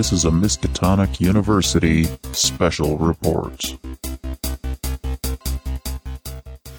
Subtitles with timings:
[0.00, 3.76] This is a Miskatonic University special report.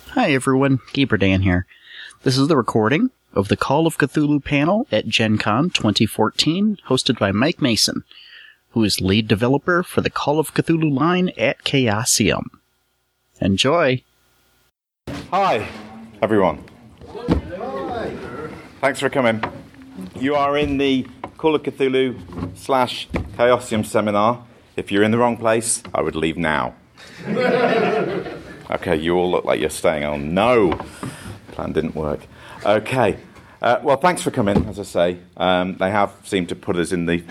[0.08, 1.68] Hi everyone, Keeper Dan here.
[2.24, 7.20] This is the recording of the Call of Cthulhu panel at Gen Con 2014, hosted
[7.20, 8.04] by Mike Mason,
[8.72, 12.48] who is lead developer for the Call of Cthulhu line at Chaosium.
[13.40, 14.02] Enjoy!
[15.30, 15.68] Hi,
[16.24, 16.64] everyone.
[18.80, 19.44] Thanks for coming.
[20.20, 21.06] You are in the
[21.42, 24.46] Call of Cthulhu slash Chaosium seminar.
[24.76, 26.76] If you're in the wrong place, I would leave now.
[27.26, 30.36] okay, you all look like you're staying on.
[30.36, 30.80] No,
[31.54, 32.20] plan didn't work.
[32.64, 33.18] Okay,
[33.60, 35.18] uh, well, thanks for coming, as I say.
[35.36, 37.24] Um, they have seemed to put us in the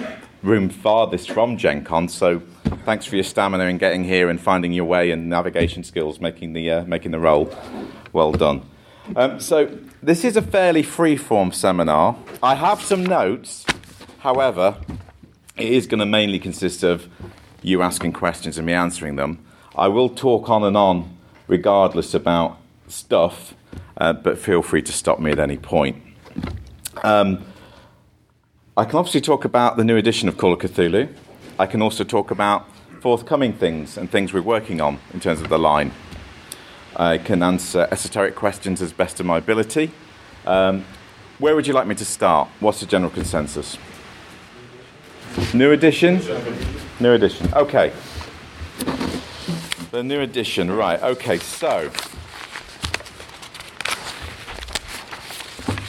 [0.42, 2.42] room farthest from Gen Con, so
[2.84, 6.52] thanks for your stamina in getting here and finding your way and navigation skills, making
[6.54, 7.54] the, uh, making the role.
[8.12, 8.62] Well done.
[9.14, 12.16] Um, so, this is a fairly free form seminar.
[12.42, 13.64] I have some notes,
[14.20, 14.76] however,
[15.56, 17.08] it is going to mainly consist of
[17.62, 19.44] you asking questions and me answering them.
[19.76, 23.54] I will talk on and on, regardless about stuff,
[23.96, 26.02] uh, but feel free to stop me at any point.
[27.02, 27.44] Um,
[28.76, 31.12] I can obviously talk about the new edition of Call of Cthulhu.
[31.58, 32.66] I can also talk about
[33.00, 35.92] forthcoming things and things we're working on in terms of the line.
[36.96, 39.90] I can answer esoteric questions as best of my ability.
[40.46, 40.84] Um,
[41.38, 42.48] where would you like me to start?
[42.60, 43.78] What's the general consensus?
[45.54, 46.20] New edition?
[46.98, 47.52] New edition.
[47.54, 47.92] Okay.
[49.90, 51.02] The new edition, right.
[51.02, 51.90] Okay, so.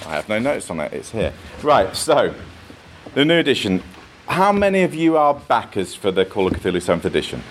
[0.08, 1.34] I have no notes on that, it's here.
[1.64, 2.34] Right, so.
[3.14, 3.84] The new edition.
[4.28, 7.44] How many of you are backers for the Call of Cthulhu 7th edition?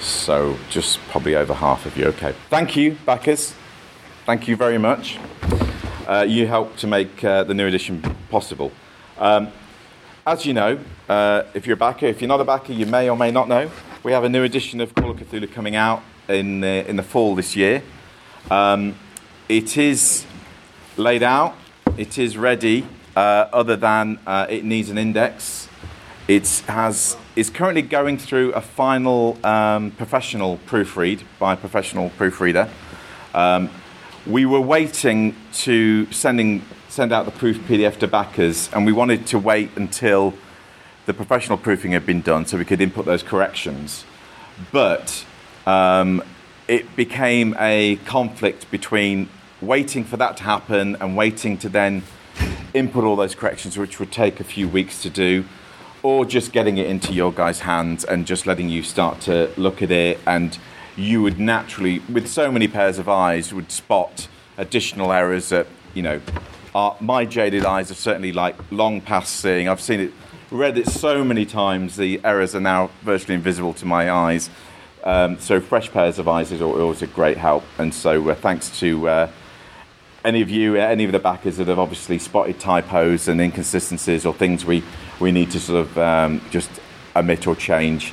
[0.00, 2.06] So, just probably over half of you.
[2.06, 2.34] Okay.
[2.50, 3.54] Thank you, backers.
[4.26, 5.18] Thank you very much.
[6.06, 8.72] Uh, you helped to make uh, the new edition possible.
[9.18, 9.48] Um,
[10.28, 13.08] as you know, uh, if you're a backer, if you're not a backer, you may
[13.08, 13.70] or may not know,
[14.02, 17.02] we have a new edition of Call of Cthulhu coming out in the, in the
[17.02, 17.82] fall this year.
[18.50, 18.94] Um,
[19.48, 20.26] it is
[20.98, 21.56] laid out,
[21.96, 22.86] it is ready,
[23.16, 25.66] uh, other than uh, it needs an index.
[26.28, 32.68] It has, is currently going through a final um, professional proofread by a professional proofreader.
[33.32, 33.70] Um,
[34.26, 36.66] we were waiting to sending,
[36.98, 40.34] send out the proof PDF to backers, and we wanted to wait until
[41.06, 44.04] the professional proofing had been done so we could input those corrections.
[44.72, 45.24] But
[45.64, 46.24] um,
[46.66, 49.28] it became a conflict between
[49.60, 52.02] waiting for that to happen and waiting to then
[52.74, 55.44] input all those corrections, which would take a few weeks to do,
[56.02, 59.82] or just getting it into your guys' hands and just letting you start to look
[59.82, 60.58] at it and
[60.96, 64.26] you would naturally, with so many pairs of eyes, would spot
[64.56, 66.20] additional errors that, you know,
[66.78, 69.68] are, my jaded eyes are certainly like long past seeing.
[69.68, 70.12] I've seen it,
[70.52, 74.48] read it so many times, the errors are now virtually invisible to my eyes.
[75.02, 77.64] Um, so fresh pairs of eyes is always a great help.
[77.78, 79.30] And so uh, thanks to uh,
[80.24, 84.32] any of you, any of the backers that have obviously spotted typos and inconsistencies or
[84.32, 84.84] things we,
[85.18, 86.70] we need to sort of um, just
[87.16, 88.12] omit or change.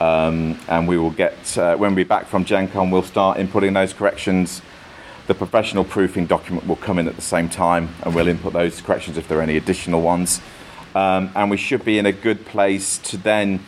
[0.00, 3.74] Um, and we will get, uh, when we're back from Gen Con, we'll start inputting
[3.74, 4.62] those corrections.
[5.26, 8.80] The professional proofing document will come in at the same time, and we'll input those
[8.80, 10.40] corrections if there are any additional ones.
[10.94, 13.60] Um, and we should be in a good place to then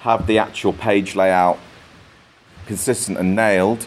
[0.00, 1.58] have the actual page layout
[2.66, 3.86] consistent and nailed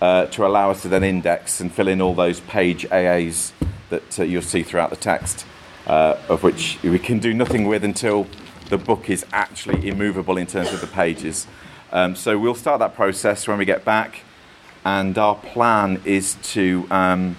[0.00, 3.52] uh, to allow us to then index and fill in all those page AAs
[3.90, 5.44] that uh, you'll see throughout the text,
[5.86, 8.26] uh, of which we can do nothing with until
[8.68, 11.48] the book is actually immovable in terms of the pages.
[11.92, 14.22] Um, so we'll start that process when we get back,
[14.84, 17.36] and our plan is to, um,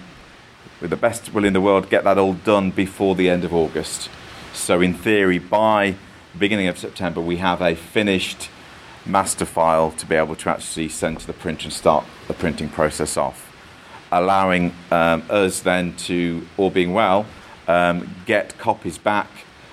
[0.80, 3.52] with the best will in the world, get that all done before the end of
[3.52, 4.08] August.
[4.52, 5.96] So in theory, by
[6.38, 8.48] beginning of September, we have a finished
[9.04, 12.68] master file to be able to actually send to the printer and start the printing
[12.68, 13.52] process off,
[14.12, 17.26] allowing um, us then to, all being well,
[17.66, 19.28] um, get copies back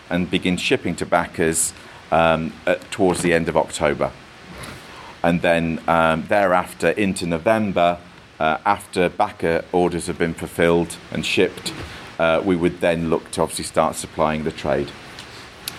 [0.09, 1.73] and begin shipping to backers
[2.11, 4.11] um, at, towards the end of October.
[5.23, 7.99] And then um, thereafter into November,
[8.39, 11.73] uh, after backer orders have been fulfilled and shipped,
[12.19, 14.91] uh, we would then look to obviously start supplying the trade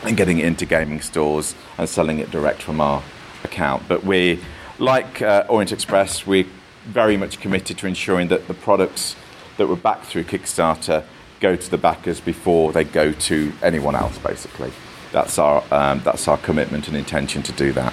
[0.04, 3.02] and getting it into gaming stores and selling it direct from our
[3.44, 3.82] account.
[3.88, 4.40] But we,
[4.78, 6.46] like uh, Orient Express, we're
[6.84, 9.16] very much committed to ensuring that the products
[9.56, 11.04] that were backed through Kickstarter
[11.40, 14.72] go to the backers before they go to anyone else, basically.
[15.12, 17.92] That's our, um, that's our commitment and intention to do that.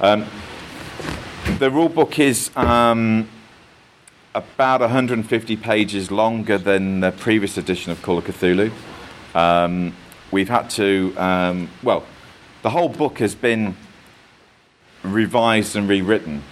[0.00, 0.26] Um,
[1.58, 3.28] the rule book is um,
[4.34, 8.72] about 150 pages longer than the previous edition of Call of Cthulhu.
[9.34, 9.94] Um,
[10.30, 12.04] we've had to, um, well,
[12.62, 13.76] the whole book has been
[15.02, 16.42] revised and rewritten.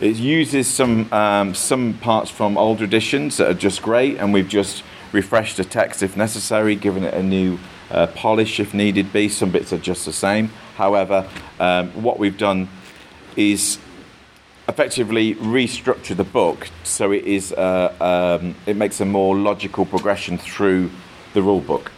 [0.00, 4.48] It uses some um, some parts from older editions that are just great, and we've
[4.48, 4.82] just
[5.12, 7.58] refreshed the text if necessary, given it a new
[7.90, 9.28] uh, polish if needed be.
[9.28, 10.48] Some bits are just the same.
[10.76, 12.68] However, um, what we've done
[13.36, 13.78] is
[14.70, 17.92] effectively restructure the book so it is uh,
[18.40, 20.88] um, it makes a more logical progression through
[21.34, 21.90] the rule book.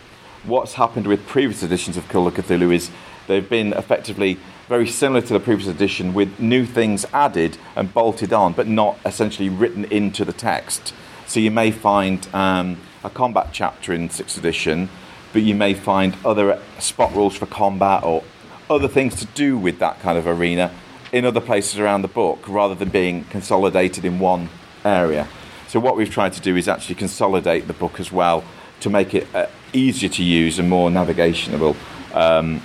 [0.45, 2.91] What's happened with previous editions of Call of Cthulhu is
[3.27, 4.39] they've been effectively
[4.69, 8.99] very similar to the previous edition with new things added and bolted on, but not
[9.05, 10.95] essentially written into the text.
[11.27, 14.89] So you may find um, a combat chapter in 6th edition,
[15.35, 18.25] but you may find other spot rules for combat or
[18.71, 20.73] other things to do with that kind of arena
[21.13, 24.49] in other places around the book rather than being consolidated in one
[24.85, 25.29] area.
[25.69, 28.43] So, what we've tried to do is actually consolidate the book as well
[28.81, 31.77] to make it uh, easier to use and more navigationable.
[32.13, 32.63] Um,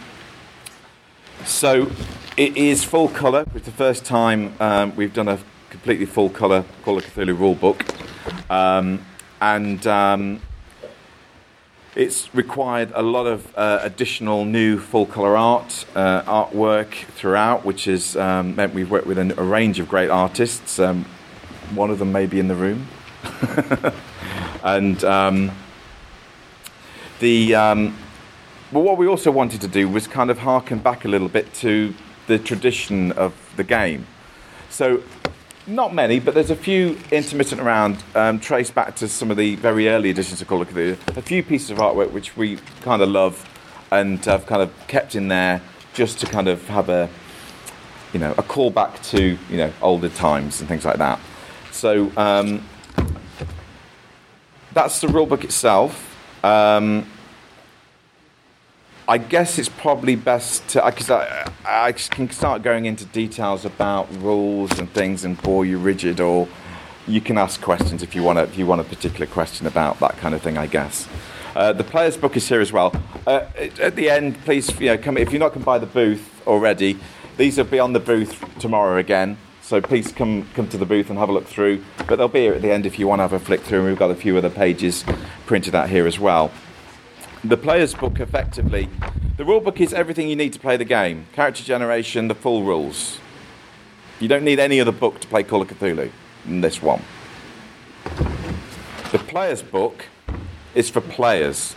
[1.45, 1.91] so,
[2.35, 3.45] it is full colour.
[3.53, 5.39] It's the first time um, we've done a
[5.69, 7.85] completely full colour Call of Cthulhu rule book.
[8.49, 9.05] Um,
[9.39, 10.41] and um,
[11.97, 17.85] it's required a lot of uh, additional new full colour art, uh, artwork throughout, which
[17.85, 20.77] has um, meant we've worked with a, range of great artists.
[20.77, 21.05] Um,
[21.73, 22.87] one of them may be in the room.
[24.63, 25.51] and um,
[27.19, 27.97] the um,
[28.71, 31.51] but what we also wanted to do was kind of harken back a little bit
[31.55, 31.95] to
[32.27, 34.05] the tradition of the game.
[34.69, 35.01] So
[35.67, 39.55] not many, but there's a few intermittent around, um, traced back to some of the
[39.57, 40.97] very early editions of Call of Cthulhu.
[41.17, 43.47] A few pieces of artwork which we kind of love
[43.91, 45.61] and have kind of kept in there
[45.93, 47.09] just to kind of have a,
[48.13, 51.19] you know, a callback to you know older times and things like that.
[51.71, 52.63] So um,
[54.73, 56.15] that's the rulebook itself.
[56.43, 57.09] Um,
[59.09, 64.13] I guess it's probably best to because I, I, can start going into details about
[64.21, 66.49] rules and things and bore you rigid, or
[67.07, 68.37] you can ask questions if you want.
[68.39, 71.07] if you want a particular question about that kind of thing, I guess.
[71.55, 72.93] Uh, the player's book is here as well.
[73.25, 73.45] Uh,
[73.79, 76.45] at the end, please, you know, come if you're not going to buy the booth
[76.45, 76.99] already.
[77.37, 79.37] These will be on the booth tomorrow again.
[79.61, 81.81] So please come come to the booth and have a look through.
[82.09, 83.79] But they'll be here at the end if you want to have a flick through.
[83.79, 85.05] And we've got a few other pages
[85.45, 86.51] printed out here as well
[87.49, 88.89] the player's book effectively.
[89.37, 91.27] The rule book is everything you need to play the game.
[91.31, 93.19] Character generation the full rules.
[94.19, 96.11] You don't need any other book to play call of cthulhu
[96.45, 97.01] than this one.
[99.11, 100.07] The player's book
[100.75, 101.75] is for players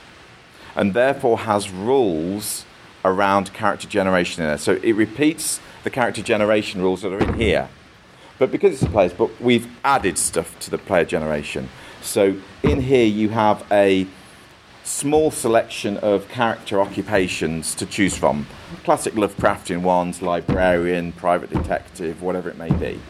[0.75, 2.64] and therefore has rules
[3.05, 4.58] around character generation in there.
[4.58, 7.69] So it repeats the character generation rules that are in here.
[8.38, 11.69] But because it's a player's book we've added stuff to the player generation.
[12.02, 14.06] So in here you have a
[14.84, 18.46] small selection of character occupations to choose from.
[18.84, 23.00] Classic Lovecraftian ones, librarian, private detective, whatever it may be.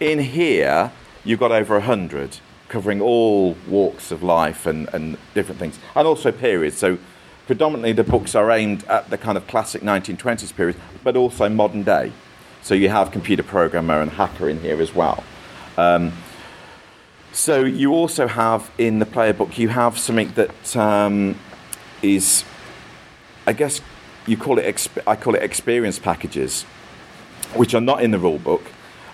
[0.00, 0.92] In here,
[1.24, 6.32] you've got over 100, covering all walks of life and, and different things, and also
[6.32, 6.76] periods.
[6.76, 6.98] So,
[7.46, 11.82] predominantly, the books are aimed at the kind of classic 1920s period, but also modern
[11.82, 12.12] day.
[12.62, 15.22] So, you have computer programmer and hacker in here as well.
[15.76, 16.12] Um,
[17.34, 21.36] so you also have in the player book, you have something that um,
[22.00, 22.44] is,
[23.44, 23.80] I guess
[24.26, 26.62] you call it, exp- I call it experience packages,
[27.54, 28.62] which are not in the rule book.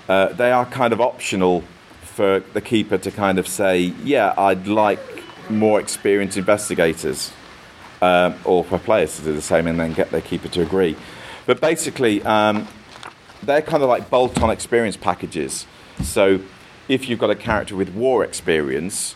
[0.07, 1.65] Uh, they are kind of optional
[2.03, 5.01] for the keeper to kind of say, yeah, I'd like
[5.49, 7.33] more experienced investigators,
[8.03, 10.95] um, or for players to do the same and then get their keeper to agree.
[11.47, 12.69] But basically, um,
[13.43, 15.67] they're kind of like bolt on experience packages.
[16.03, 16.41] So
[16.91, 19.15] if you've got a character with war experience,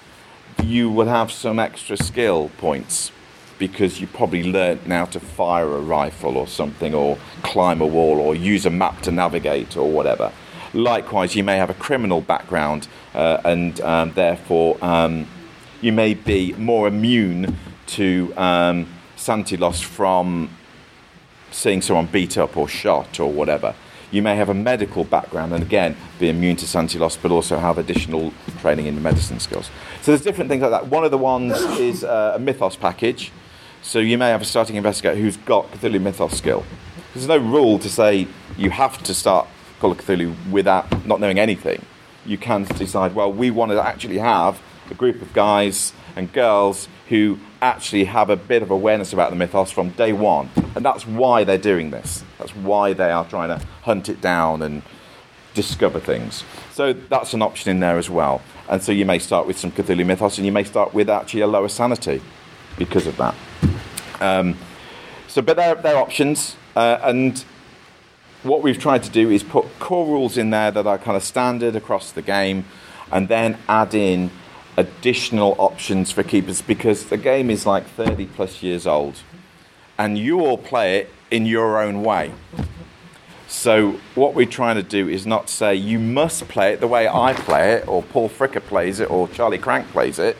[0.63, 3.11] you will have some extra skill points
[3.59, 8.21] because you probably learnt now to fire a rifle or something, or climb a wall,
[8.21, 10.33] or use a map to navigate, or whatever.
[10.73, 15.27] Likewise, you may have a criminal background, uh, and um, therefore um,
[15.81, 20.49] you may be more immune to um, sanity loss from
[21.51, 23.75] seeing someone beat up or shot or whatever.
[24.15, 27.59] You may have a medical background and again be immune to sanity loss, but also
[27.59, 29.71] have additional training in medicine skills.
[30.03, 30.87] So there's different things like that.
[30.87, 33.33] One of the ones is uh, a mythos package.
[33.83, 36.65] So you may have a starting investigator who's got Cthulhu mythos skill.
[37.13, 39.49] There's no rule to say you have to start
[39.81, 41.85] Call of Cthulhu without not knowing anything.
[42.25, 46.87] You can decide, well, we want to actually have a group of guys and girls
[47.09, 50.49] who actually have a bit of awareness about the mythos from day one.
[50.75, 52.25] And that's why they're doing this.
[52.39, 54.83] That's why they are trying to hunt it down and
[55.53, 56.45] discover things.
[56.73, 58.43] So that's an option in there as well.
[58.69, 61.43] And so you may start with some Cthulhu mythos and you may start with actually
[61.43, 62.23] a lower sanity
[62.79, 63.35] because of that.
[64.21, 64.57] Um,
[65.29, 67.45] so, but they're, they're options, uh, and
[68.43, 71.25] what we've tried to do is put core rules in there that are kind of
[71.25, 72.65] standard across the game,
[73.11, 74.31] and then add in
[74.77, 79.21] additional options for keepers because the game is like 30 plus years old,
[79.99, 82.33] and you all play it in your own way.
[83.47, 87.07] So what we're trying to do is not say you must play it the way
[87.07, 90.37] I play it, or Paul Fricker plays it, or Charlie Krank plays it.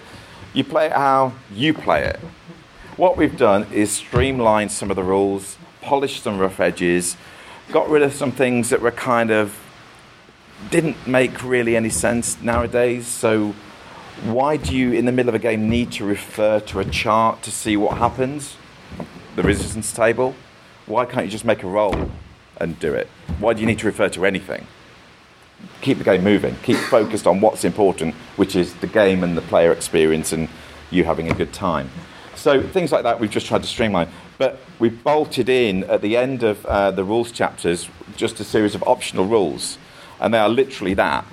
[0.53, 2.19] You play it how you play it.
[2.97, 7.17] What we've done is streamlined some of the rules, polished some rough edges,
[7.71, 9.59] got rid of some things that were kind of
[10.71, 13.07] didn't make really any sense nowadays.
[13.07, 13.55] So
[14.23, 17.43] why do you, in the middle of a game, need to refer to a chart
[17.43, 18.57] to see what happens?
[19.37, 20.35] The resistance table.
[20.87, 22.11] Why can't you just make a roll?
[22.59, 23.09] and do it?
[23.39, 24.67] Why do you need to refer to anything?
[25.81, 26.57] Keep the game moving.
[26.63, 30.49] Keep focused on what's important, which is the game and the player experience and
[30.91, 31.91] you having a good time.
[32.35, 34.09] So things like that we've just tried to streamline.
[34.37, 38.75] But we've bolted in at the end of uh, the rules chapters just a series
[38.75, 39.79] of optional rules.
[40.21, 41.25] And they are literally that.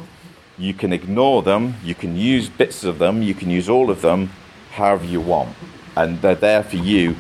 [0.62, 4.02] You can ignore them, you can use bits of them, you can use all of
[4.04, 4.30] them
[4.74, 5.56] however you want.
[5.96, 7.16] And they're there for you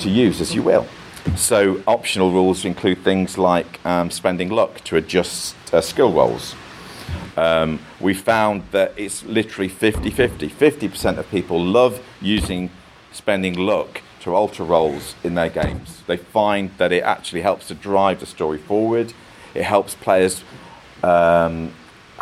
[0.00, 0.86] to use as you will.
[1.34, 6.54] So optional rules include things like um, spending luck to adjust uh, skill rolls.
[7.38, 10.50] Um, we found that it's literally 50 50.
[10.50, 12.70] 50% of people love using
[13.12, 16.02] spending luck to alter rolls in their games.
[16.06, 19.14] They find that it actually helps to drive the story forward.
[19.54, 20.44] It helps players
[21.02, 21.72] um,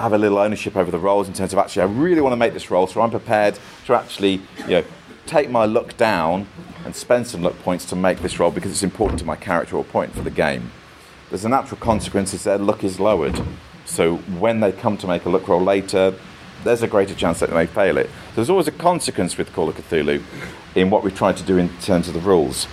[0.02, 2.36] have a little ownership over the rolls in terms of actually, I really want to
[2.36, 3.56] make this roll, so I'm prepared
[3.86, 4.84] to actually, you know,
[5.26, 6.48] take my luck down
[6.84, 9.76] and spend some luck points to make this roll because it's important to my character
[9.76, 10.72] or point for the game.
[11.30, 13.40] There's a natural consequence is their luck is lowered.
[13.84, 16.14] So when they come to make a luck roll later,
[16.64, 18.06] there's a greater chance that they may fail it.
[18.06, 20.20] So there's always a consequence with Call of Cthulhu
[20.74, 22.66] in what we've tried to do in terms of the rules.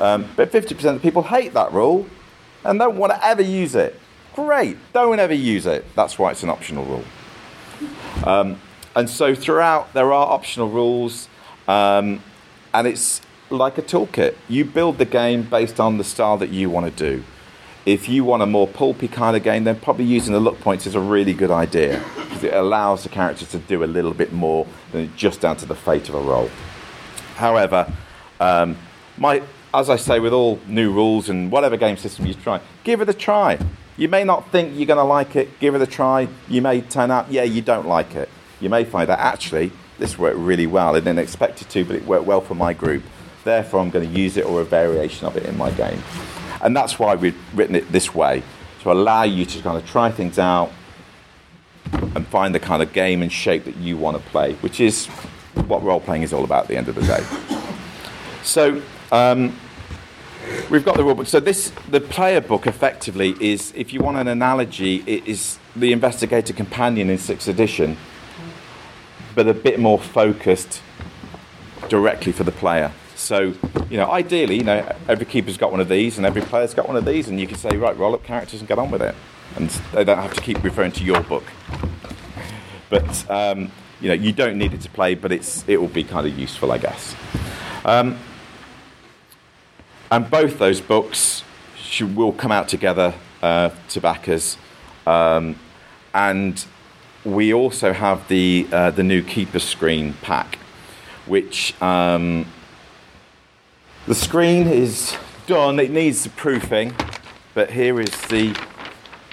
[0.00, 2.06] Um, but 50% of people hate that rule
[2.64, 3.99] and don't want to ever use it.
[4.34, 5.84] Great, don't ever use it.
[5.94, 7.04] That's why it's an optional rule.
[8.24, 8.60] Um,
[8.94, 11.28] and so throughout, there are optional rules,
[11.68, 12.22] um,
[12.74, 13.20] and it's
[13.50, 14.36] like a toolkit.
[14.48, 17.24] You build the game based on the style that you want to do.
[17.86, 20.86] If you want a more pulpy kind of game, then probably using the luck points
[20.86, 24.32] is a really good idea because it allows the characters to do a little bit
[24.32, 26.50] more than just down to the fate of a roll.
[27.36, 27.90] However,
[28.38, 28.76] um,
[29.16, 33.00] my, as I say with all new rules and whatever game system you try, give
[33.00, 33.58] it a try.
[34.00, 36.26] You may not think you're going to like it, give it a try.
[36.48, 38.30] You may turn out, yeah, you don't like it.
[38.58, 40.96] You may find that actually this worked really well.
[40.96, 43.02] I didn't expect it to, but it worked well for my group.
[43.44, 46.02] Therefore, I'm going to use it or a variation of it in my game.
[46.62, 48.42] And that's why we've written it this way
[48.80, 50.72] to allow you to kind of try things out
[51.92, 55.08] and find the kind of game and shape that you want to play, which is
[55.68, 57.22] what role playing is all about at the end of the day.
[58.44, 58.80] So,
[59.12, 59.54] um,
[60.70, 61.26] we've got the rule book.
[61.26, 65.92] So, this, the player book effectively is, if you want an analogy, it is the
[65.92, 67.96] investigator companion in 6th edition,
[69.34, 70.80] but a bit more focused
[71.88, 72.92] directly for the player.
[73.16, 73.54] So,
[73.90, 76.86] you know, ideally, you know, every keeper's got one of these and every player's got
[76.88, 79.02] one of these, and you can say, right, roll up characters and get on with
[79.02, 79.14] it.
[79.56, 81.44] And they don't have to keep referring to your book.
[82.88, 86.04] But, um, you know, you don't need it to play, but it's, it will be
[86.04, 87.14] kind of useful, I guess.
[87.84, 88.18] Um,
[90.10, 91.44] and both those books
[91.76, 94.56] should, will come out together uh, to.
[95.06, 95.56] Um,
[96.14, 96.64] and
[97.24, 100.58] we also have the, uh, the new Keeper Screen pack,
[101.26, 102.46] which um,
[104.06, 106.94] the screen is done, it needs the proofing,
[107.54, 108.56] but here is the.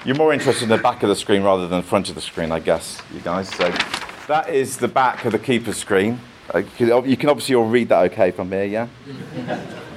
[0.04, 2.20] You're more interested in the back of the screen rather than the front of the
[2.20, 3.48] screen, I guess, you guys.
[3.48, 3.68] So
[4.28, 6.20] that is the back of the keeper screen.
[6.54, 8.88] Uh, you can obviously all read that okay from here, yeah?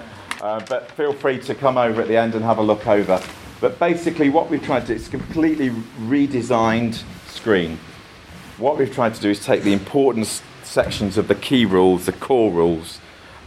[0.42, 3.22] Uh, but feel free to come over at the end and have a look over.
[3.60, 7.78] But basically, what we've tried to do is completely redesigned screen.
[8.58, 12.14] What we've tried to do is take the important sections of the key rules, the
[12.14, 13.00] core rules,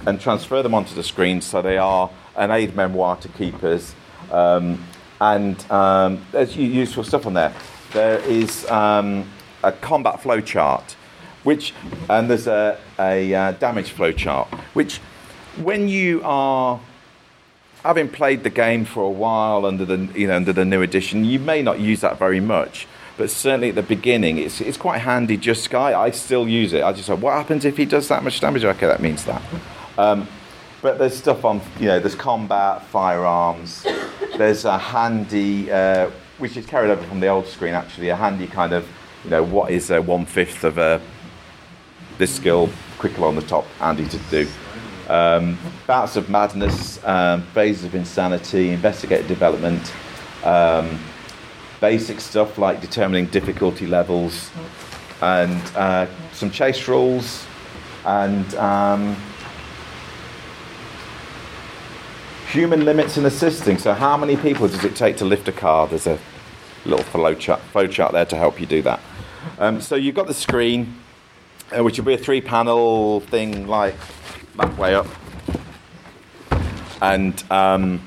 [0.07, 3.95] and transfer them onto the screen so they are an aid memoir to keepers.
[4.31, 4.85] Um,
[5.21, 7.53] and um, there's useful stuff on there.
[7.93, 9.29] There is um,
[9.63, 10.97] a combat flow chart,
[11.43, 11.73] which,
[12.09, 15.01] and there's a, a uh, damage flow chart, which,
[15.63, 16.81] when you are
[17.83, 21.25] having played the game for a while under the you know under the new edition,
[21.25, 22.87] you may not use that very much.
[23.17, 25.37] But certainly at the beginning, it's, it's quite handy.
[25.37, 26.83] Just Sky, I still use it.
[26.83, 28.65] I just say, what happens if he does that much damage?
[28.65, 29.41] Okay, that means that.
[29.97, 30.27] Um,
[30.83, 33.87] but there's stuff on, you know, there's combat, firearms.
[34.37, 38.49] There's a handy, uh, which is carried over from the old screen actually, a handy
[38.49, 38.87] kind of,
[39.23, 41.01] you know, what is a one fifth of a
[42.19, 42.69] this skill,
[42.99, 44.49] quick on the top, handy to do.
[45.09, 49.93] Um, bouts of madness, um, phases of insanity, investigative development,
[50.45, 50.99] um,
[51.81, 54.51] basic stuff like determining difficulty levels,
[55.21, 57.45] and uh, some chase rules,
[58.07, 59.17] and um,
[62.55, 63.77] human limits in assisting.
[63.79, 65.87] So, how many people does it take to lift a car?
[65.87, 66.19] There's a
[66.85, 69.01] little flow chart, flow chart there to help you do that.
[69.59, 70.95] Um, so, you've got the screen,
[71.77, 73.97] uh, which will be a three panel thing like
[74.57, 75.07] that way up.
[77.03, 78.01] And um,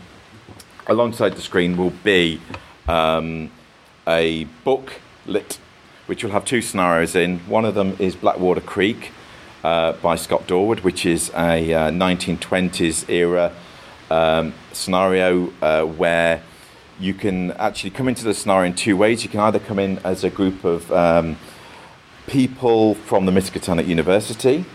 [0.87, 2.41] alongside the screen will be
[2.87, 3.51] um,
[4.07, 4.93] a book
[5.25, 5.59] lit,
[6.05, 7.39] which will have two scenarios in.
[7.39, 9.11] One of them is Blackwater Creek
[9.63, 13.53] uh, by Scott Dorward, which is a uh, 1920s era
[14.09, 16.41] um, scenario uh, where
[16.99, 19.23] you can actually come into the scenario in two ways.
[19.23, 21.37] You can either come in as a group of um,
[22.25, 24.65] people from the Miskatonic University,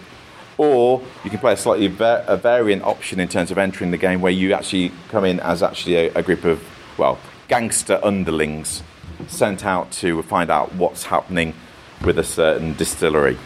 [0.58, 4.20] or you can play a slightly a variant option in terms of entering the game
[4.20, 6.62] where you actually come in as actually a, a group of,
[6.98, 7.18] well,
[7.48, 8.82] gangster underlings
[9.28, 11.54] sent out to find out what's happening
[12.04, 13.38] with a certain distillery.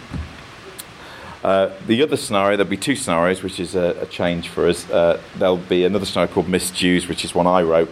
[1.44, 4.88] Uh, the other scenario, there'll be two scenarios, which is a, a change for us.
[4.90, 7.88] Uh, there'll be another scenario called Missed Dues, which is one I wrote,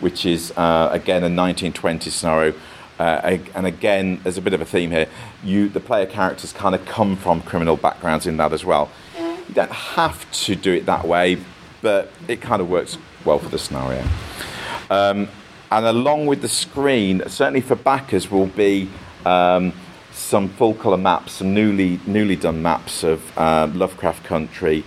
[0.00, 2.54] which is uh, again a 1920s scenario.
[2.98, 5.06] Uh, and again, there's a bit of a theme here.
[5.44, 8.90] You, the player characters, kind of come from criminal backgrounds in that as well.
[9.18, 11.38] You don't have to do it that way,
[11.80, 14.04] but it kind of works well for the scenario.
[14.90, 15.28] Um,
[15.70, 18.88] and along with the screen, certainly for backers, will be
[19.24, 19.72] um,
[20.12, 24.84] some full colour maps, some newly newly done maps of uh, Lovecraft Country,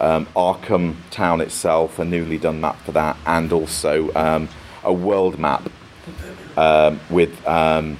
[0.00, 4.48] um, Arkham Town itself, a newly done map for that, and also um,
[4.84, 5.70] a world map
[6.58, 7.96] um, with um,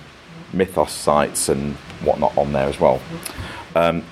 [0.52, 3.00] mythos sites and whatnot on there as well.
[3.74, 4.04] Um,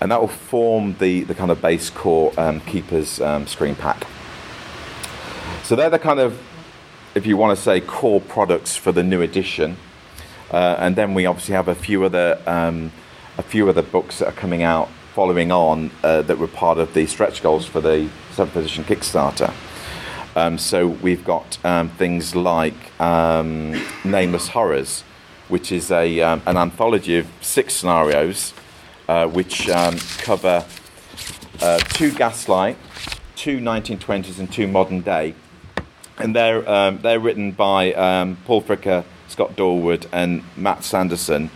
[0.00, 4.06] and that will form the, the kind of base core um, Keeper's screen pack.
[5.64, 6.40] So they're the kind of,
[7.14, 9.76] if you want to say, core products for the new edition.
[10.50, 12.90] Uh, and then we obviously have a few other um,
[13.36, 16.94] a few other books that are coming out following on uh, that were part of
[16.94, 19.52] the stretch goals for the seventh edition Kickstarter.
[20.38, 23.72] Um, so we've got um, things like um,
[24.04, 25.02] Nameless Horrors,
[25.48, 28.54] which is a um, an anthology of six scenarios,
[29.08, 30.64] uh, which um, cover
[31.60, 32.76] uh, two Gaslight,
[33.34, 35.34] two 1920s, and two modern day,
[36.18, 37.90] and they're they're written by
[38.44, 41.50] Paul Fricker Scott Dorward, and Matt Sanderson.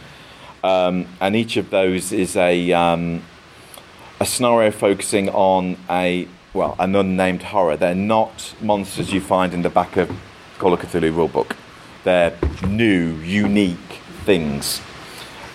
[0.64, 3.22] Um, and each of those is a um,
[4.18, 7.76] a scenario focusing on a well an unnamed horror.
[7.76, 10.10] They're not monsters you find in the back of
[10.58, 11.56] Call of Cthulhu rulebook.
[12.04, 12.36] They're
[12.66, 13.78] new, unique
[14.24, 14.80] things.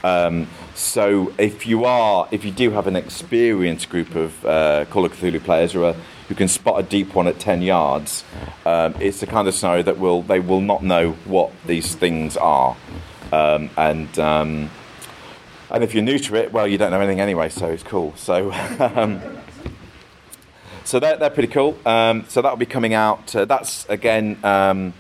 [0.04, 5.06] Um, so if you are, if you do have an experienced group of uh, Call
[5.06, 5.96] of Cthulhu players who are
[6.28, 8.26] who can spot a deep one at 10 yards,
[8.66, 12.36] um, it's the kind of scenario that will they will not know what these things
[12.38, 12.76] are.
[13.32, 14.70] Um, and um,
[15.70, 18.14] and if you're new to it, well, you don't know anything anyway, so it's cool.
[18.16, 19.22] So um,
[20.88, 21.78] so they're, they're pretty cool.
[21.86, 23.36] Um, so that'll be coming out.
[23.36, 24.94] Uh, that's again um,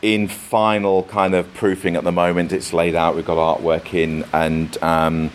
[0.00, 2.52] in final kind of proofing at the moment.
[2.52, 3.16] It's laid out.
[3.16, 5.30] We've got artwork in and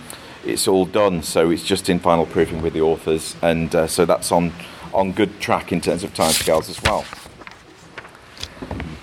[0.45, 1.23] it's all done.
[1.23, 4.53] So it's just in final proofing with the authors, and uh, so that's on
[4.93, 7.03] on good track in terms of timescales as well.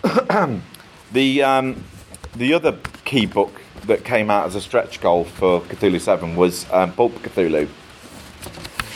[1.13, 1.85] the um,
[2.35, 6.71] the other key book that came out as a stretch goal for Cthulhu Seven was
[6.73, 7.69] um, Pulp Cthulhu,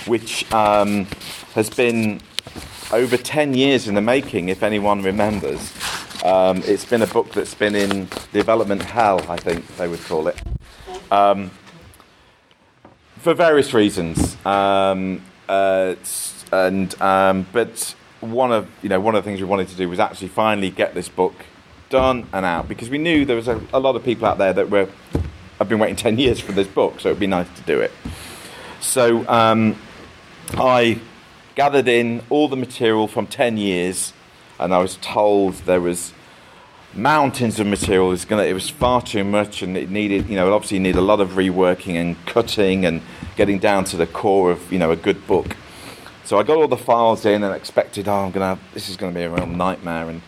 [0.06, 1.06] which um,
[1.54, 2.20] has been
[2.92, 4.48] over ten years in the making.
[4.48, 5.72] If anyone remembers,
[6.24, 10.28] um, it's been a book that's been in development hell, I think they would call
[10.28, 10.40] it.
[11.10, 11.50] Um,
[13.18, 14.36] for various reasons.
[14.46, 15.94] Um, uh,
[16.52, 19.88] and um, but one of you know one of the things we wanted to do
[19.88, 21.34] was actually finally get this book
[21.88, 24.52] done and out because we knew there was a, a lot of people out there
[24.52, 24.88] that were
[25.58, 27.92] have been waiting ten years for this book, so it'd be nice to do it.
[28.80, 29.76] So um,
[30.54, 31.00] I
[31.54, 34.12] gathered in all the material from ten years,
[34.58, 36.12] and I was told there was
[36.94, 38.08] mountains of material.
[38.08, 40.98] It was, gonna, it was far too much, and it needed, you know, obviously needed
[40.98, 43.02] a lot of reworking and cutting and
[43.36, 45.56] getting down to the core of, you know, a good book.
[46.24, 48.96] So I got all the files in and expected, oh, I'm gonna, have, this is
[48.96, 50.22] going to be a real nightmare, and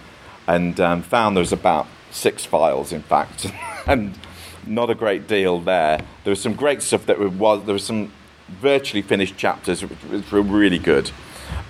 [0.46, 3.52] and um, found there was about six files, in fact,
[3.86, 4.18] and
[4.66, 6.00] not a great deal there.
[6.24, 8.12] There was some great stuff that was there was some
[8.48, 11.10] virtually finished chapters which were really good,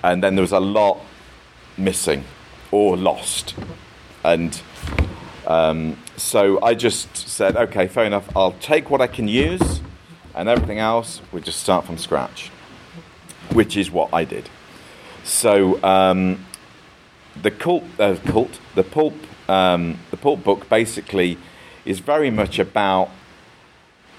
[0.03, 0.99] and then there was a lot
[1.77, 2.25] missing
[2.71, 3.55] or lost,
[4.25, 4.61] and
[5.47, 8.29] um, so I just said, okay, fair enough.
[8.37, 9.81] I'll take what I can use,
[10.35, 12.51] and everything else we'll just start from scratch.
[13.53, 14.49] which is what I did.
[15.25, 16.45] So um,
[17.41, 19.15] the cult, uh, cult, the pulp,
[19.49, 21.39] um, the pulp book basically
[21.85, 23.11] is very much about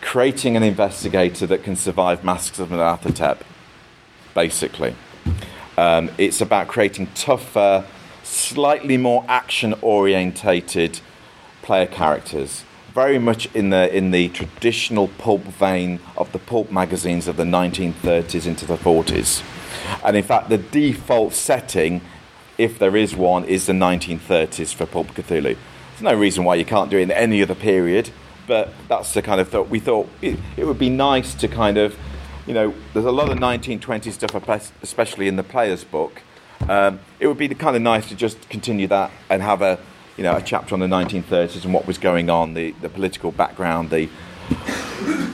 [0.02, 3.40] creating an investigator that can survive Masks of Nyarlathotep.
[4.34, 4.96] Basically,
[5.78, 7.86] um, it's about creating tougher,
[8.24, 11.00] slightly more action-orientated
[11.62, 12.64] player characters.
[12.94, 17.44] Very much in the in the traditional pulp vein of the pulp magazines of the
[17.44, 19.44] 1930s into the 40s,
[20.04, 22.02] and in fact, the default setting
[22.60, 25.56] if there is one, is the 1930s for Pulp Cthulhu.
[25.56, 28.12] There's no reason why you can't do it in any other period,
[28.50, 31.78] but that's the kind of thought we thought it, it would be nice to kind
[31.78, 31.96] of,
[32.48, 36.24] you know, there's a lot of 1920s stuff, especially in the player's book.
[36.68, 39.80] Um, it would be kind of nice to just continue that and have a,
[40.18, 43.32] you know, a chapter on the 1930s and what was going on, the, the political
[43.32, 44.10] background, the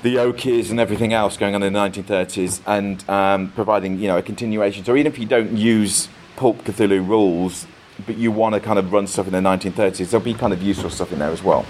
[0.03, 4.17] the Okies and everything else going on in the 1930s, and um, providing you know
[4.17, 4.83] a continuation.
[4.83, 7.65] So even if you don't use Pulp Cthulhu rules,
[8.05, 10.61] but you want to kind of run stuff in the 1930s, there'll be kind of
[10.61, 11.65] useful stuff in there as well.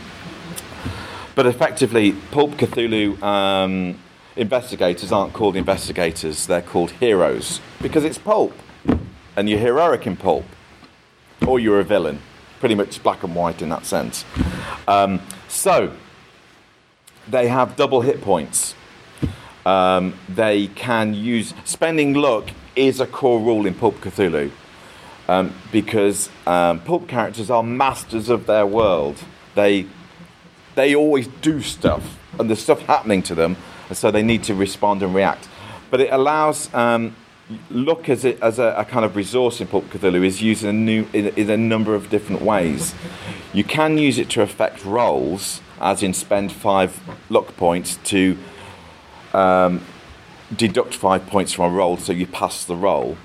[1.36, 4.00] But effectively, Pulp Cthulhu um,
[4.36, 8.54] investigators aren't called investigators, they're called heroes because it's pulp.
[9.36, 10.46] And you're heroic in pulp,
[11.46, 12.22] or you're a villain.
[12.62, 14.24] Pretty much black and white in that sense.
[14.88, 15.92] Um, so,
[17.28, 18.76] they have double hit points.
[19.66, 24.52] Um, they can use spending luck is a core rule in Pulp Cthulhu
[25.28, 29.18] um, because um, pulp characters are masters of their world.
[29.56, 29.88] They
[30.76, 33.58] they always do stuff, and there's stuff happening to them,
[33.90, 35.48] and so they need to respond and react.
[35.90, 37.16] But it allows um,
[37.70, 40.70] luck as, a, as a, a, kind of resource in Pulp Cthulhu is used in
[40.70, 42.94] a, new, in, in a number of different ways.
[43.54, 48.38] You can use it to affect rolls, as in spend five luck points to
[49.34, 49.82] um,
[50.56, 53.18] deduct five points from a roll, so you pass the roll.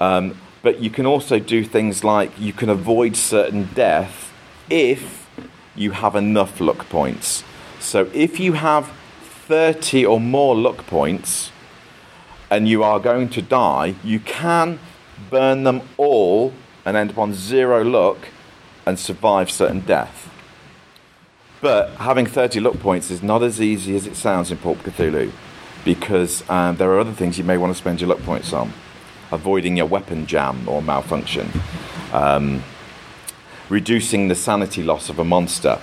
[0.00, 4.32] Um, but you can also do things like you can avoid certain death
[4.70, 5.21] if
[5.74, 7.44] you have enough luck points.
[7.80, 11.50] So if you have 30 or more luck points
[12.50, 14.78] and you are going to die, you can
[15.30, 16.52] burn them all
[16.84, 18.18] and end up on zero luck
[18.86, 20.28] and survive certain death.
[21.60, 25.30] But having 30 luck points is not as easy as it sounds in Pulp Cthulhu
[25.84, 28.72] because um, there are other things you may want to spend your luck points on.
[29.30, 31.50] Avoiding your weapon jam or malfunction.
[32.12, 32.62] Um,
[33.72, 35.80] reducing the sanity loss of a monster.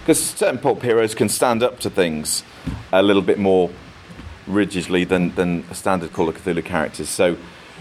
[0.00, 2.42] Because certain pulp heroes can stand up to things
[2.92, 3.70] a little bit more
[4.48, 7.08] rigidly than, than standard Call of Cthulhu characters.
[7.08, 7.36] So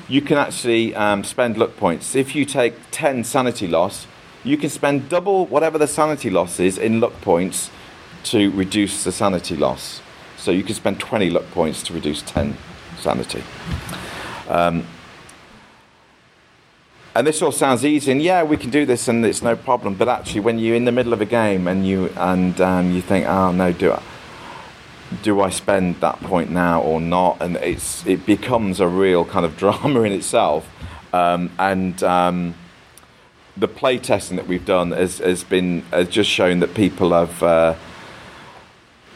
[0.07, 2.13] you can actually um, spend luck points.
[2.13, 4.05] If you take 10 sanity loss,
[4.43, 7.71] you can spend double whatever the sanity loss is in luck points
[8.25, 10.03] to reduce the sanity loss.
[10.37, 12.55] So you can spend 20 luck points to reduce 10
[12.99, 13.43] sanity.
[14.47, 14.85] Um,
[17.13, 19.95] and this all sounds easy, and yeah, we can do this, and it's no problem.
[19.95, 23.01] But actually, when you're in the middle of a game and you and um, you
[23.01, 24.01] think, "Oh no, do I,
[25.21, 29.45] do I spend that point now or not?" and it's it becomes a real kind
[29.45, 30.69] of drama in itself.
[31.13, 32.55] Um, and um,
[33.57, 37.43] the play testing that we've done has, has been has just shown that people have,
[37.43, 37.75] uh,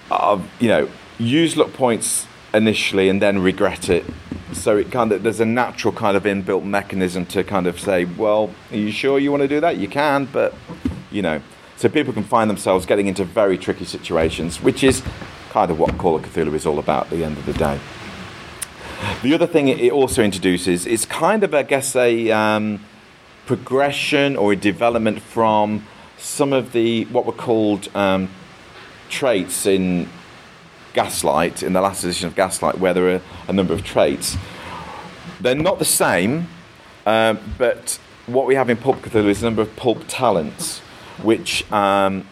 [0.09, 4.05] have you know use luck points initially and then regret it.
[4.53, 8.05] So it kind of there's a natural kind of inbuilt mechanism to kind of say,
[8.05, 9.77] well, are you sure you want to do that?
[9.77, 10.53] You can, but
[11.11, 11.41] you know,
[11.77, 15.03] so people can find themselves getting into very tricky situations, which is
[15.49, 17.79] kind of what Call of Cthulhu is all about at the end of the day.
[19.21, 22.79] The other thing it also introduces is kind of, I guess, a um,
[23.45, 25.85] progression or a development from
[26.17, 28.29] some of the what were called um,
[29.09, 30.09] traits in
[30.95, 34.37] Gaslight, in the last edition of Gaslight, where there are a number of traits.
[35.39, 36.47] They're not the same,
[37.05, 40.79] um, but what we have in Pulp Cthulhu is a number of pulp talents,
[41.21, 42.27] which um,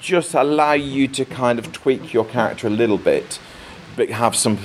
[0.00, 3.38] just allow you to kind of tweak your character a little bit,
[3.96, 4.58] but have some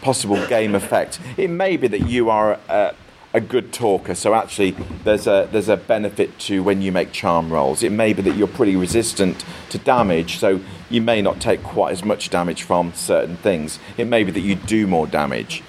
[0.00, 1.20] possible game effect.
[1.36, 2.94] It may be that you are a,
[3.34, 4.14] a good talker.
[4.14, 4.70] So actually,
[5.02, 7.82] there's a there's a benefit to when you make charm rolls.
[7.82, 11.92] It may be that you're pretty resistant to damage, so you may not take quite
[11.92, 13.80] as much damage from certain things.
[13.98, 15.62] It may be that you do more damage,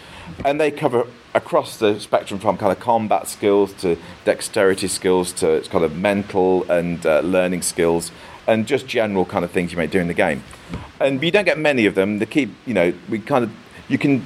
[0.45, 5.61] and they cover across the spectrum from kind of combat skills to dexterity skills to
[5.69, 8.11] kind of mental and uh, learning skills
[8.47, 10.43] and just general kind of things you may do in the game.
[10.99, 12.19] And you don't get many of them.
[12.19, 13.51] The key, you know, we kind of
[13.89, 14.25] you can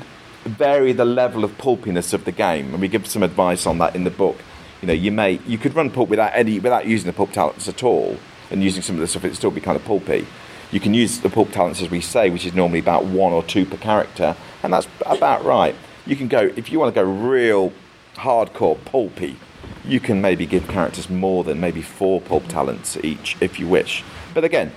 [0.50, 3.96] vary the level of pulpiness of the game, and we give some advice on that
[3.96, 4.38] in the book.
[4.82, 7.68] You know, you may you could run pulp without any without using the pulp talents
[7.68, 8.18] at all,
[8.52, 10.26] and using some of the stuff, it'd still be kind of pulpy.
[10.72, 13.44] You can use the pulp talents as we say, which is normally about one or
[13.44, 15.76] two per character, and that's about right.
[16.06, 17.74] You can go if you want to go real
[18.16, 19.38] hardcore pulpy.
[19.86, 24.04] You can maybe give characters more than maybe four pulp talents each if you wish.
[24.34, 24.72] But again,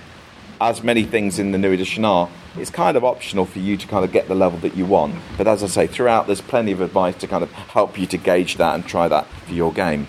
[0.63, 3.85] as many things in the new edition are, it's kind of optional for you to
[3.85, 5.15] kind of get the level that you want.
[5.37, 8.17] But as I say, throughout there's plenty of advice to kind of help you to
[8.17, 10.07] gauge that and try that for your game.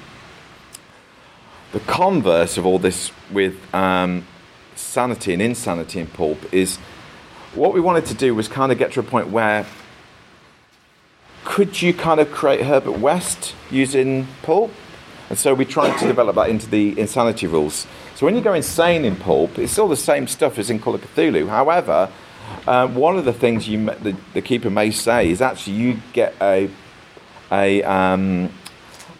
[1.72, 4.26] The converse of all this with um,
[4.76, 6.76] sanity and insanity in pulp is
[7.54, 9.66] what we wanted to do was kind of get to a point where
[11.44, 14.70] could you kind of create Herbert West using pulp?
[15.30, 17.86] And so we tried to develop that into the insanity rules.
[18.14, 20.94] So when you go insane in pulp, it's still the same stuff as in Call
[20.94, 21.48] of Cthulhu.
[21.48, 22.10] However,
[22.66, 26.34] uh, one of the things you the, the keeper may say is actually you get
[26.40, 26.70] a
[27.50, 28.50] a um,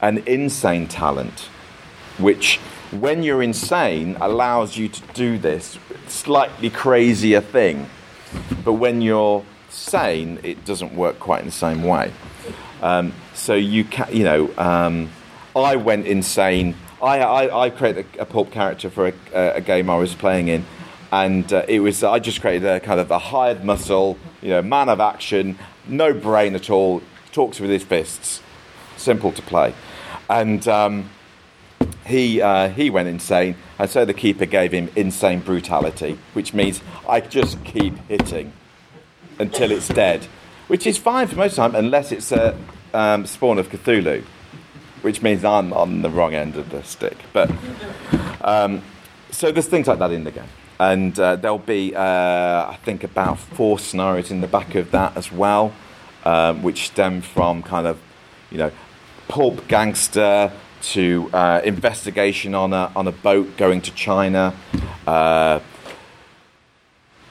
[0.00, 1.48] an insane talent,
[2.18, 2.59] which
[2.92, 7.88] when you're insane allows you to do this slightly crazier thing,
[8.64, 12.12] but when you're sane, it doesn't work quite in the same way.
[12.80, 15.11] Um, so you can, you know, um,
[15.57, 16.76] I went insane.
[17.04, 20.48] I, I, I created a, a pulp character for a, a, game I was playing
[20.48, 20.64] in,
[21.12, 24.62] and uh, it was I just created a kind of a hired muscle, you know,
[24.62, 28.42] man of action, no brain at all, talks with his fists,
[28.96, 29.74] simple to play,
[30.28, 30.66] and.
[30.66, 31.10] Um,
[32.06, 36.82] he uh, he went insane, and so the keeper gave him insane brutality, which means
[37.08, 38.52] I just keep hitting
[39.38, 40.24] until it's dead,
[40.68, 42.56] which is fine for most of the time, unless it's a
[42.92, 44.22] um, spawn of Cthulhu,
[45.04, 47.18] which means I'm on the wrong end of the stick.
[47.34, 47.50] But
[48.40, 48.82] um,
[49.30, 50.48] so there's things like that in the game,
[50.80, 55.14] and uh, there'll be uh, I think about four scenarios in the back of that
[55.16, 55.74] as well,
[56.24, 58.00] um, which stem from kind of
[58.50, 58.72] you know
[59.28, 64.54] pulp gangster to uh, investigation on a on a boat going to China.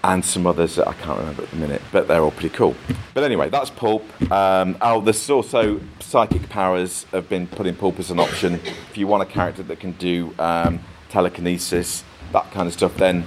[0.05, 2.75] And some others that I can't remember at the minute, but they're all pretty cool.
[3.13, 4.03] But anyway, that's Pulp.
[4.29, 8.55] Um, oh, there's also psychic powers have been put in Pulp as an option.
[8.89, 13.23] If you want a character that can do um, telekinesis, that kind of stuff, then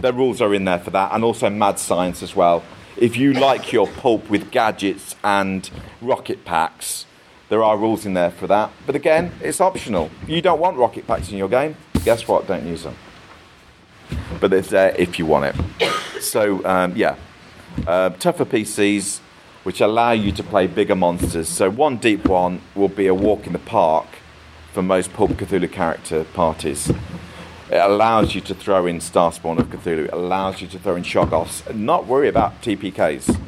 [0.00, 2.62] the rules are in there for that, and also mad science as well.
[2.98, 5.70] If you like your Pulp with gadgets and
[6.02, 7.06] rocket packs,
[7.48, 8.70] there are rules in there for that.
[8.84, 10.10] But again, it's optional.
[10.24, 12.46] If you don't want rocket packs in your game, guess what?
[12.46, 12.96] Don't use them
[14.40, 15.90] but it's there if you want it.
[16.20, 17.16] So um, yeah,
[17.86, 19.20] uh, tougher PCs
[19.64, 21.48] which allow you to play bigger monsters.
[21.48, 24.06] So one deep one will be a walk in the park
[24.72, 26.90] for most Pulp Cthulhu character parties.
[27.70, 30.06] It allows you to throw in Starspawn of Cthulhu.
[30.06, 33.38] It allows you to throw in Shoggoths and not worry about TPKs.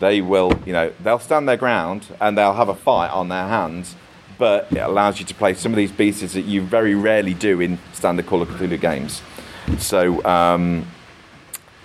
[0.00, 3.46] They will, you know, they'll stand their ground and they'll have a fight on their
[3.46, 3.94] hands,
[4.38, 7.60] but it allows you to play some of these beasts that you very rarely do
[7.60, 9.22] in standard Call of Cthulhu games.
[9.78, 10.86] So, um,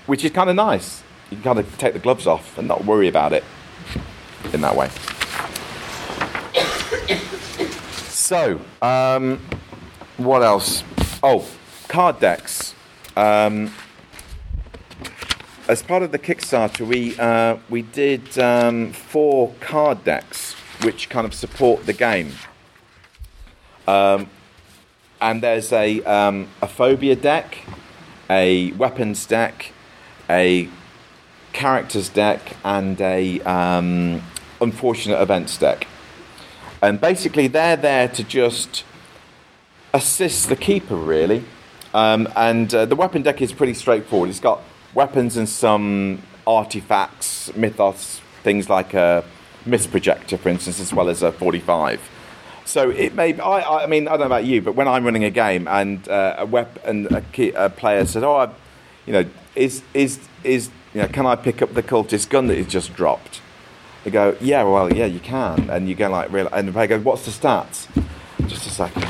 [0.05, 1.03] which is kind of nice.
[1.29, 3.43] You can kind of take the gloves off and not worry about it
[4.53, 4.89] in that way.
[8.07, 9.39] So, um,
[10.17, 10.83] what else?
[11.23, 11.47] Oh,
[11.87, 12.75] card decks.
[13.15, 13.73] Um,
[15.67, 21.25] as part of the Kickstarter, we uh, we did um, four card decks which kind
[21.25, 22.31] of support the game.
[23.87, 24.29] Um,
[25.21, 27.59] and there's a, um, a phobia deck,
[28.29, 29.71] a weapons deck,
[30.29, 30.69] a
[31.53, 34.21] characters deck, and a um,
[34.61, 35.87] unfortunate events deck.
[36.81, 38.83] And basically, they're there to just
[39.93, 41.43] assist the keeper, really.
[41.93, 44.29] Um, and uh, the weapon deck is pretty straightforward.
[44.29, 44.61] It's got
[44.93, 49.23] weapons and some artifacts, mythos, things like a
[49.65, 51.99] mist projector, for instance, as well as a 45.
[52.69, 53.33] So it may.
[53.39, 56.07] I, I mean, I don't know about you, but when I'm running a game and
[56.07, 58.51] uh, a wep- and a, key, a, player says, "Oh, I,
[59.07, 62.57] you know, is is is you know, can I pick up the cultist gun that
[62.57, 63.41] he's just dropped?"
[64.03, 66.85] They go, "Yeah, well, yeah, you can." And you go like, "Really?" And the player
[66.85, 67.87] goes, "What's the stats?"
[68.47, 69.03] Just a second.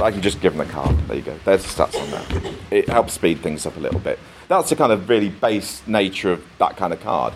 [0.00, 0.96] I, can just give them the card.
[1.08, 1.36] There you go.
[1.44, 2.54] There's the stats on there.
[2.70, 4.20] It helps speed things up a little bit.
[4.46, 7.34] That's the kind of really base nature of that kind of card.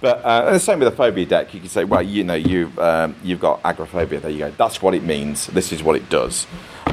[0.00, 1.52] But uh, the same with a phobia deck.
[1.52, 4.20] You can say, well, you know, you um, you've got agoraphobia.
[4.20, 4.50] There you go.
[4.52, 5.48] That's what it means.
[5.48, 6.46] This is what it does.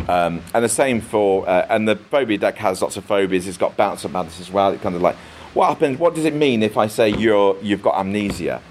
[0.08, 3.48] Um, and the same for uh, and the phobia deck has lots of phobias.
[3.48, 4.72] It's got bounce of madness as well.
[4.72, 5.16] It kind of like
[5.54, 6.00] what happens.
[6.00, 8.62] What does it mean if I say you're you've got amnesia?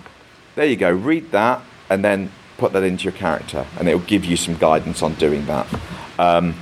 [0.56, 0.90] There you go.
[0.90, 4.56] Read that and then put that into your character, and it will give you some
[4.56, 5.66] guidance on doing that.
[6.18, 6.54] Um,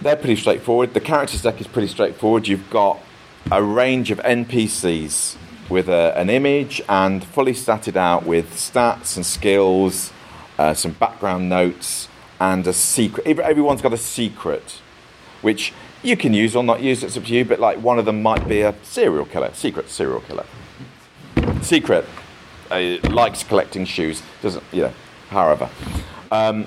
[0.00, 0.94] they're pretty straightforward.
[0.94, 2.46] The characters deck is pretty straightforward.
[2.46, 3.00] You've got
[3.50, 5.36] a range of NPCs
[5.68, 10.12] with a, an image and fully statted out with stats and skills,
[10.58, 12.08] uh, some background notes,
[12.40, 13.26] and a secret.
[13.26, 14.80] Everyone's got a secret,
[15.42, 15.72] which
[16.04, 18.20] You can use or not use, it's up to you, but like one of them
[18.22, 20.44] might be a serial killer, secret serial killer.
[21.62, 22.04] Secret
[22.70, 24.92] uh, likes collecting shoes, doesn't, you know,
[25.30, 25.70] however.
[26.30, 26.66] Um,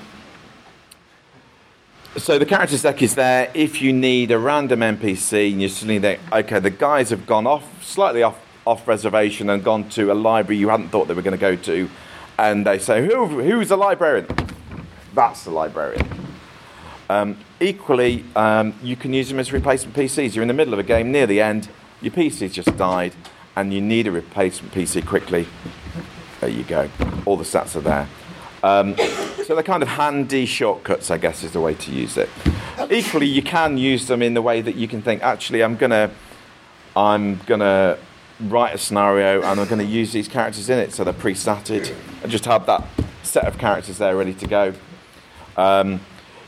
[2.18, 3.52] so the characters deck is there.
[3.54, 7.46] If you need a random NPC and you're suddenly there, okay, the guys have gone
[7.46, 11.22] off, slightly off, off reservation and gone to a library you hadn't thought they were
[11.22, 11.90] going to go to,
[12.38, 14.28] and they say, Who, who's the librarian?
[15.14, 16.08] That's the librarian.
[17.10, 20.36] Um, equally, um, you can use them as replacement PCs.
[20.36, 21.70] You're in the middle of a game, near the end,
[22.02, 23.14] your PC's just died,
[23.56, 25.48] and you need a replacement PC quickly.
[26.42, 26.90] There you go.
[27.26, 28.08] All the stats are there.
[28.68, 28.98] Um,
[29.46, 32.30] so they're kind of handy shortcuts, I guess, is the way to use it.
[32.92, 36.12] Equally, you can use them in the way that you can think, actually, I'm gonna,
[36.94, 37.98] I'm gonna
[38.42, 42.30] write a scenario and I'm gonna use these characters in it, so they're pre-statted, and
[42.30, 42.84] just have that
[43.24, 44.74] set of characters there ready to go.
[45.56, 46.02] Um,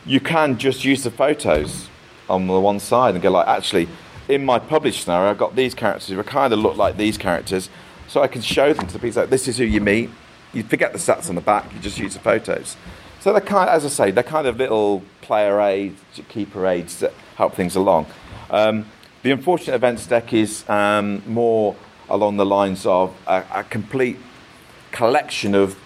[0.05, 1.88] you can just use the photos
[2.29, 3.88] on the one side and go like, actually,
[4.27, 7.69] in my published scenario, I've got these characters who kind of look like these characters,
[8.10, 9.21] so I can show them to the people.
[9.21, 10.10] Like, this is who you meet
[10.53, 12.75] you forget the stats on the back, you just use the photos.
[13.19, 17.13] So they're kind, as I say, they're kind of little player aids, keeper aids that
[17.35, 18.07] help things along.
[18.49, 18.85] Um,
[19.23, 21.75] the unfortunate events deck is um, more
[22.09, 24.17] along the lines of a, a, complete
[24.91, 25.77] collection of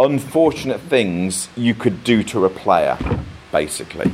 [0.00, 2.98] unfortunate things you could do to a player,
[3.52, 4.12] basically.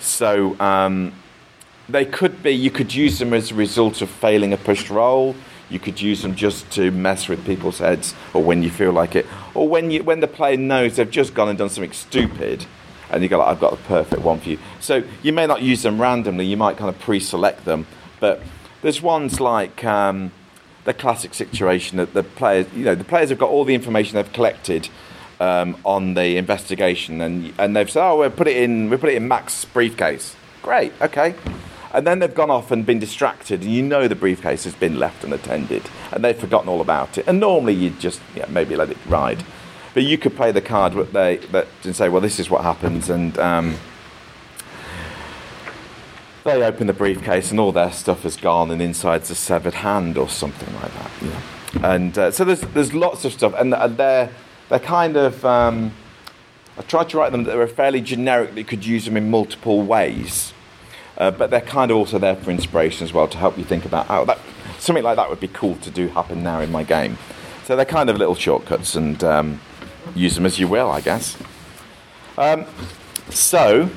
[0.00, 1.12] So um,
[1.88, 5.34] they could be, you could use them as a result of failing a pushed roll
[5.70, 9.16] you could use them just to mess with people's heads, or when you feel like
[9.16, 12.66] it, or when you when the player knows they've just gone and done something stupid,
[13.10, 15.62] and you go like, "I've got the perfect one for you." So you may not
[15.62, 16.46] use them randomly.
[16.46, 17.86] You might kind of pre-select them,
[18.20, 18.42] but
[18.82, 20.32] there's ones like um,
[20.84, 24.16] the classic situation that the players, you know, the players have got all the information
[24.16, 24.88] they've collected.
[25.40, 28.84] Um, on the investigation, and and they've said, "Oh, we'll put it in.
[28.84, 31.34] We will put it in Mac's briefcase." Great, okay.
[31.94, 34.98] And then they've gone off and been distracted, and you know the briefcase has been
[34.98, 37.26] left unattended, and they've forgotten all about it.
[37.28, 39.44] And normally you'd just yeah, maybe let it ride.
[39.94, 42.62] But you could play the card that they, that, and say, well, this is what
[42.62, 43.76] happens, and um,
[46.42, 50.18] they open the briefcase, and all their stuff has gone, and inside's a severed hand
[50.18, 51.22] or something like that.
[51.22, 51.88] Know?
[51.88, 54.30] And uh, so there's, there's lots of stuff, and, and they're,
[54.68, 55.44] they're kind of.
[55.44, 55.92] Um,
[56.76, 59.16] I tried to write them that they were fairly generic, that you could use them
[59.16, 60.52] in multiple ways.
[61.16, 63.84] Uh, but they're kind of also there for inspiration as well to help you think
[63.84, 64.38] about how that
[64.78, 67.16] something like that would be cool to do happen now in my game.
[67.64, 69.60] So they're kind of little shortcuts and um,
[70.14, 71.36] use them as you will, I guess.
[72.36, 72.66] Um,
[73.30, 73.88] so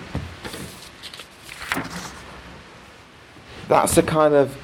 [3.67, 4.55] that's a kind of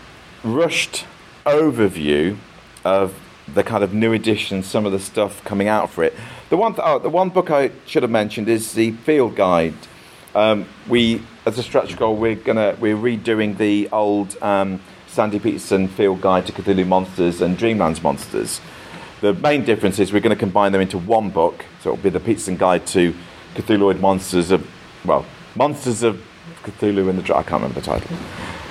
[0.43, 1.05] rushed
[1.45, 2.37] overview
[2.85, 3.19] of
[3.53, 6.13] the kind of new edition, some of the stuff coming out for it.
[6.49, 9.73] The one, th- oh, the one book I should have mentioned is the field guide.
[10.33, 15.87] Um, we as a stretch goal, we're gonna we're redoing the old um, Sandy Petersen
[15.87, 18.61] Field Guide to Cthulhu Monsters and Dreamlands Monsters.
[19.21, 22.09] The main difference is we're going to combine them into one book, so it'll be
[22.09, 23.13] the Petersen Guide to
[23.55, 24.69] Cthulhuid Monsters of
[25.05, 25.25] well,
[25.55, 26.21] Monsters of
[26.63, 28.17] Cthulhu in the I can't remember the title,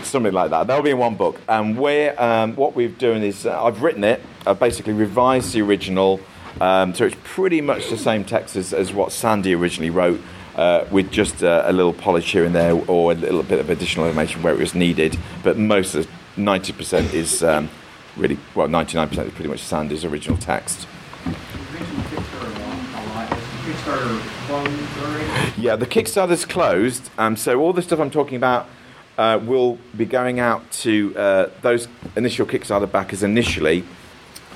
[0.02, 0.66] something like that.
[0.66, 4.04] They'll be in one book, and we're um, what we're doing is uh, I've written
[4.04, 6.20] it, I've basically revised the original,
[6.60, 10.20] um, so it's pretty much the same text as, as what Sandy originally wrote
[10.56, 13.70] uh, with just a, a, little polish here and there or a little bit of
[13.70, 15.18] additional information where it was needed.
[15.42, 17.70] But most of 90% is um,
[18.16, 20.86] really, well, 99% is pretty much Sandy's original text.
[25.56, 28.68] Yeah, the Kickstarter's closed, um, so all the stuff I'm talking about
[29.16, 33.84] uh, will be going out to uh, those initial Kickstarter backers initially,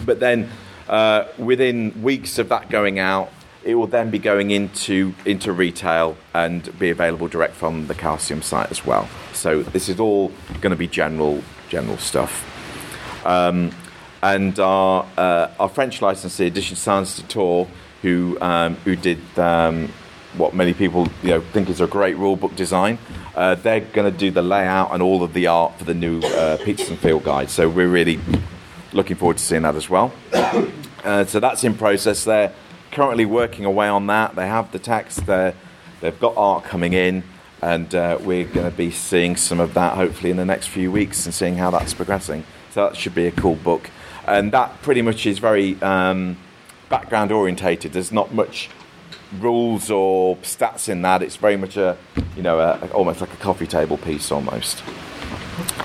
[0.05, 0.51] but then
[0.89, 3.31] uh, within weeks of that going out,
[3.67, 8.43] it will then be going into into retail and be available direct from the Chaosium
[8.43, 9.09] site as well.
[9.35, 12.45] So this is all going to be general general stuff.
[13.27, 13.73] Um,
[14.23, 17.69] and our uh, our French licensee, Edition Sans-Détour,
[18.03, 19.89] who um, who did um,
[20.37, 22.99] what many people you know think is a great rule book design.
[23.35, 26.21] Uh, they're going to do the layout and all of the art for the new
[26.21, 27.51] uh, Petersen Field Guide.
[27.51, 28.21] So we're really
[28.93, 30.13] looking forward to seeing that as well.
[31.05, 32.53] Uh, so that's in process there
[32.97, 34.35] currently working away on that.
[34.37, 35.53] They have the text, there,
[36.01, 37.25] they've got art coming in,
[37.61, 40.91] and uh, we're going to be seeing some of that hopefully in the next few
[40.91, 42.45] weeks and seeing how that's progressing.
[42.71, 43.91] So that should be a cool book.
[44.27, 46.39] And that pretty much is very um,
[46.89, 47.93] background orientated.
[47.93, 48.71] There's not much
[49.41, 51.23] rules or stats in that.
[51.23, 51.99] It's very much a,
[52.35, 54.83] you know, a, almost like a coffee table piece almost.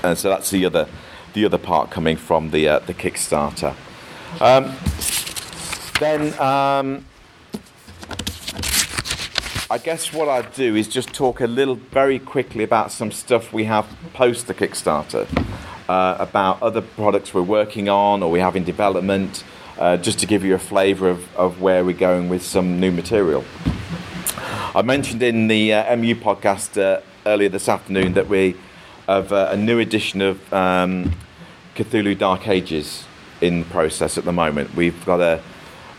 [0.02, 0.88] And so that's the other,
[1.34, 3.74] the other part coming from the uh, the Kickstarter.
[4.40, 4.74] Um,
[5.98, 7.04] then um,
[9.72, 13.54] I guess what I'd do is just talk a little very quickly about some stuff
[13.54, 15.26] we have post the Kickstarter,
[15.88, 19.44] uh, about other products we're working on or we have in development,
[19.78, 22.90] uh, just to give you a flavour of, of where we're going with some new
[22.90, 23.44] material.
[24.74, 28.56] I mentioned in the uh, MU podcast uh, earlier this afternoon that we
[29.08, 31.14] have uh, a new edition of um,
[31.76, 33.04] Cthulhu Dark Ages
[33.40, 34.74] in process at the moment.
[34.74, 35.42] We've got a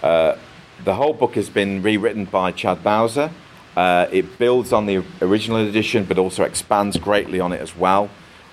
[0.03, 0.37] uh,
[0.83, 3.31] the whole book has been rewritten by Chad Bowser.
[3.75, 8.09] Uh, it builds on the original edition, but also expands greatly on it as well.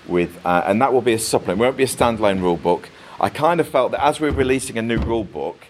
[0.07, 1.59] With uh, and that will be a supplement.
[1.59, 2.89] It won't be a standalone rule book.
[3.19, 5.67] I kind of felt that as we're releasing a new rule book,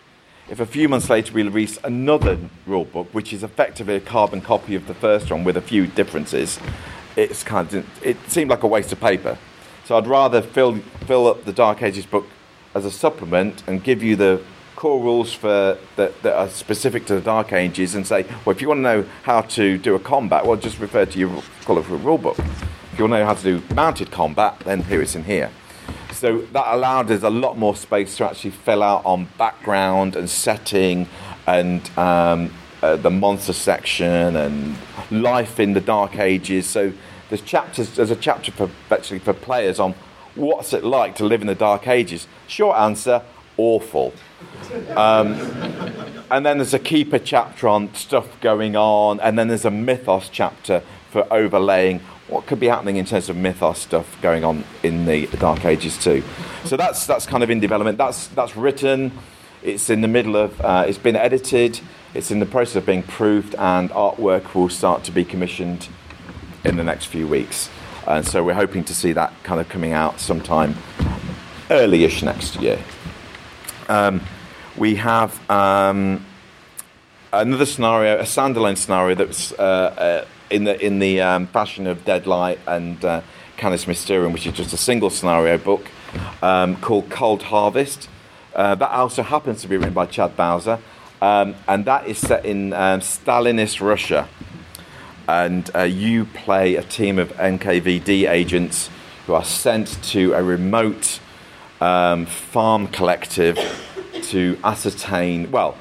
[0.50, 4.40] if a few months later we release another rule book, which is effectively a carbon
[4.40, 6.60] copy of the first one with a few differences,
[7.16, 9.38] it's kind of it seemed like a waste of paper.
[9.86, 10.78] So I'd rather fill
[11.08, 12.28] fill up the Dark Ages book
[12.76, 14.42] as a supplement and give you the
[14.82, 18.64] core rules for that, that are specific to the Dark Ages and say, well, if
[18.64, 21.98] you want to know how to do a combat, well, just refer to your colourful
[22.00, 22.40] rule book.
[22.40, 25.52] If you want to know how to do mounted combat, then here it's in here.
[26.14, 30.28] So that allowed us a lot more space to actually fill out on background and
[30.28, 31.08] setting
[31.46, 32.52] and um,
[32.82, 34.76] uh, the monster section and
[35.12, 36.66] life in the Dark Ages.
[36.66, 36.92] So
[37.30, 37.98] there's chapters.
[37.98, 39.94] There's a chapter for actually for players on
[40.34, 42.26] what's it like to live in the Dark Ages.
[42.48, 43.22] Short answer:
[43.58, 44.12] awful.
[44.96, 45.34] Um,
[46.32, 50.30] and then there's a keeper chapter on stuff going on, and then there's a mythos
[50.30, 55.06] chapter for overlaying what could be happening in terms of mythos stuff going on in
[55.06, 56.24] the Dark Ages too.
[56.64, 57.98] So that's that's kind of in development.
[57.98, 59.12] That's that's written.
[59.62, 60.60] It's in the middle of.
[60.62, 61.82] Uh, it's been edited.
[62.14, 65.90] It's in the process of being proved, and artwork will start to be commissioned
[66.64, 67.70] in the next few weeks.
[68.08, 70.76] And so we're hoping to see that kind of coming out sometime
[71.70, 72.80] early-ish next year.
[73.92, 74.22] Um,
[74.78, 76.26] we have um,
[77.34, 82.06] another scenario, a standalone scenario that's uh, uh, in the in the um, fashion of
[82.06, 83.22] Deadlight and uh,
[83.58, 85.88] Canis Mysterium, which is just a single scenario book
[86.42, 88.08] um, called Cold Harvest.
[88.56, 90.80] Uh, that also happens to be written by Chad Bowser,
[91.22, 94.30] um, and that is set in um, Stalinist Russia.
[95.28, 98.90] And uh, you play a team of NKVD agents
[99.28, 101.20] who are sent to a remote
[101.82, 103.58] um, farm collective
[104.24, 105.52] to ascertain.
[105.52, 105.76] Well,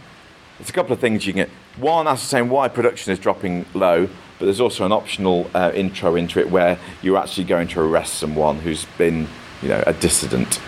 [0.58, 1.50] there's a couple of things you can get.
[1.76, 6.40] One, ascertain why production is dropping low, but there's also an optional uh, intro into
[6.40, 9.28] it where you're actually going to arrest someone who's been,
[9.62, 10.60] you know, a dissident,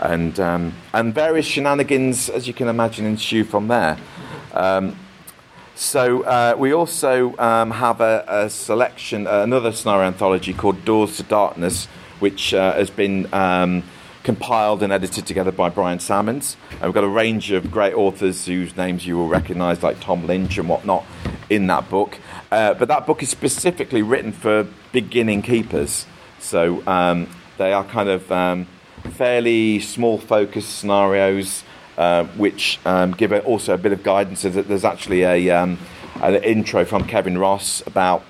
[0.00, 3.96] and um, and various shenanigans, as you can imagine, ensue from there.
[4.52, 4.98] Um,
[5.74, 11.16] so uh, we also um, have a, a selection, uh, another scenario anthology called Doors
[11.18, 11.86] to Darkness,
[12.18, 13.84] which uh, has been um,
[14.22, 16.56] compiled and edited together by Brian Sammons.
[16.72, 20.26] And we've got a range of great authors whose names you will recognise, like Tom
[20.26, 21.04] Lynch and whatnot,
[21.48, 22.18] in that book.
[22.50, 26.06] Uh, but that book is specifically written for beginning keepers.
[26.40, 28.66] So um, they are kind of um,
[29.10, 31.64] fairly small focus scenarios
[31.98, 34.42] uh, which um, give also a bit of guidance.
[34.42, 35.78] There's actually a, um,
[36.22, 38.22] an intro from Kevin Ross about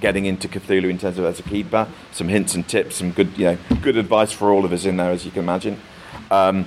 [0.00, 3.36] getting into Cthulhu in terms of as a keeper, some hints and tips, some good,
[3.36, 5.80] you know, good advice for all of us in there, as you can imagine,
[6.30, 6.66] um,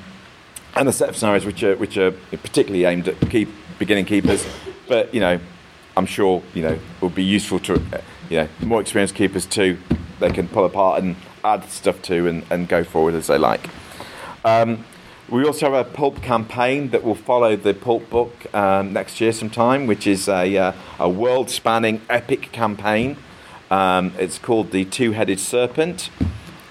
[0.76, 4.46] and a set of scenarios which are which are particularly aimed at keep, beginning keepers,
[4.88, 5.40] but you know,
[5.96, 7.82] I'm sure you know would be useful to
[8.30, 9.78] you know more experienced keepers too.
[10.20, 13.70] They can pull apart and add stuff to and, and go forward as they like.
[14.46, 14.86] Um,
[15.34, 19.32] we also have a pulp campaign that will follow the pulp book um, next year
[19.32, 23.18] sometime, which is a, uh, a world spanning epic campaign.
[23.72, 26.12] Um, it's called The Two Headed Serpent,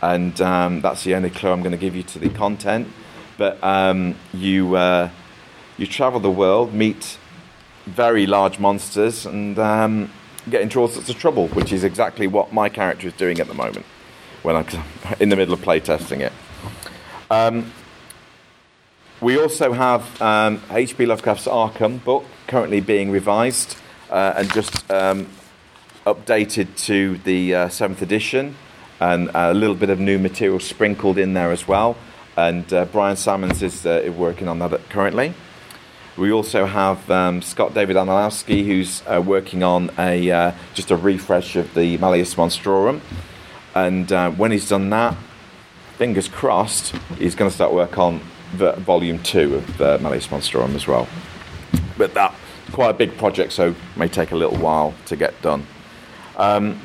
[0.00, 2.86] and um, that's the only clue I'm going to give you to the content.
[3.36, 5.10] But um, you, uh,
[5.76, 7.18] you travel the world, meet
[7.86, 10.08] very large monsters, and um,
[10.48, 13.48] get into all sorts of trouble, which is exactly what my character is doing at
[13.48, 13.86] the moment
[14.44, 14.66] when I'm
[15.18, 16.32] in the middle of playtesting it.
[17.28, 17.72] Um,
[19.22, 21.06] we also have um, H.P.
[21.06, 23.76] Lovecraft's Arkham book currently being revised
[24.10, 25.28] uh, and just um,
[26.04, 28.56] updated to the uh, seventh edition,
[28.98, 31.96] and a little bit of new material sprinkled in there as well.
[32.36, 35.34] And uh, Brian Sammons is uh, working on that currently.
[36.16, 40.96] We also have um, Scott David Aniolowski, who's uh, working on a uh, just a
[40.96, 43.00] refresh of the Malleus Monstrorum.
[43.74, 45.16] And when he's done that,
[45.96, 48.20] fingers crossed, he's going to start work on
[48.52, 51.08] volume two of uh, Malleus Monstrorum as well.
[51.96, 52.34] But that
[52.72, 55.66] quite a big project, so may take a little while to get done.
[56.36, 56.80] Um,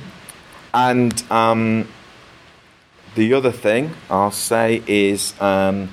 [0.74, 1.88] and um,
[3.16, 5.90] the other thing I'll say is um,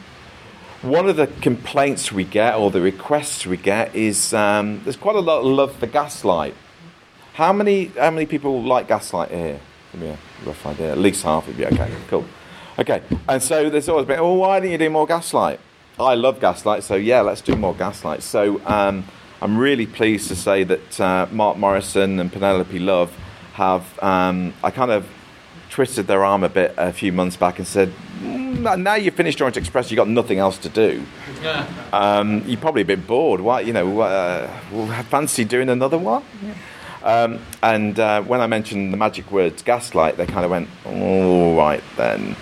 [0.83, 5.17] one of the complaints we get or the requests we get is um, there's quite
[5.17, 6.55] a lot of love for Gaslight.
[7.35, 9.61] How many how many people like Gaslight here?
[9.93, 10.93] Give me a rough idea.
[10.93, 12.25] At least half would be Okay, cool.
[12.79, 15.61] Okay, and so there's always been, well, why don't you do more Gaslight?
[15.99, 18.23] I love Gaslight, so yeah, let's do more Gaslight.
[18.23, 19.05] So um,
[19.41, 23.17] I'm really pleased to say that uh, Mark Morrison and Penelope Love
[23.53, 25.07] have, um, I kind of
[25.71, 29.41] twisted their arm a bit a few months back and said, mm, now you've finished
[29.41, 31.05] Orient Express, you've got nothing else to do.
[31.93, 33.41] Um, you're probably a bit bored.
[33.41, 34.49] Why, you know, uh,
[35.05, 36.25] fancy doing another one?
[37.05, 41.55] Um, and uh, when I mentioned the magic words gaslight, they kind of went, all
[41.57, 42.35] right then.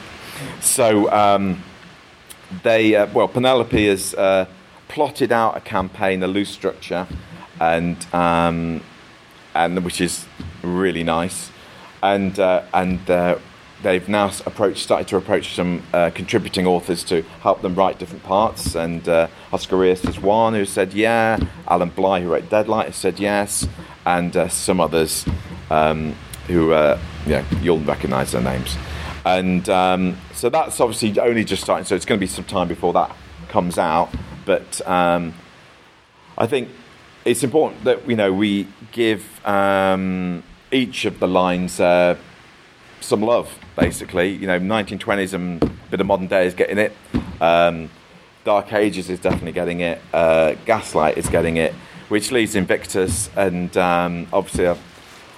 [0.62, 1.62] So um,
[2.62, 4.46] they, uh, well, Penelope has uh,
[4.88, 7.06] plotted out a campaign, a loose structure,
[7.60, 8.80] and um,
[9.54, 10.26] and which is
[10.62, 11.50] really nice.
[12.02, 13.38] And uh, and uh,
[13.82, 18.22] they've now approached, started to approach some uh, contributing authors to help them write different
[18.22, 18.74] parts.
[18.74, 21.38] And uh, Oscar Rios is one who said yeah.
[21.68, 23.66] Alan Bligh, who wrote Deadlight, has said yes,
[24.06, 25.26] and uh, some others
[25.70, 26.14] um,
[26.46, 28.76] who, uh, yeah, you'll recognise their names.
[29.24, 31.84] And um, so that's obviously only just starting.
[31.84, 33.14] So it's going to be some time before that
[33.46, 34.12] comes out.
[34.44, 35.34] But um,
[36.36, 36.68] I think
[37.24, 42.16] it's important that you know we give um, each of the lines uh,
[43.00, 43.56] some love.
[43.76, 46.92] Basically, you know, 1920s and a bit of modern day is getting it.
[47.40, 47.88] Um,
[48.42, 50.00] Dark Ages is definitely getting it.
[50.12, 51.72] Uh, Gaslight is getting it,
[52.08, 53.30] which leaves Invictus.
[53.36, 54.91] And um, obviously, I've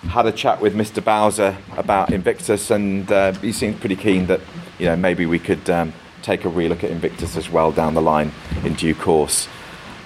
[0.08, 1.02] had a chat with Mr.
[1.02, 4.40] Bowser about Invictus, and uh, he seemed pretty keen that
[4.78, 5.92] you know maybe we could um,
[6.22, 8.32] take a relook at Invictus as well down the line
[8.64, 9.48] in due course,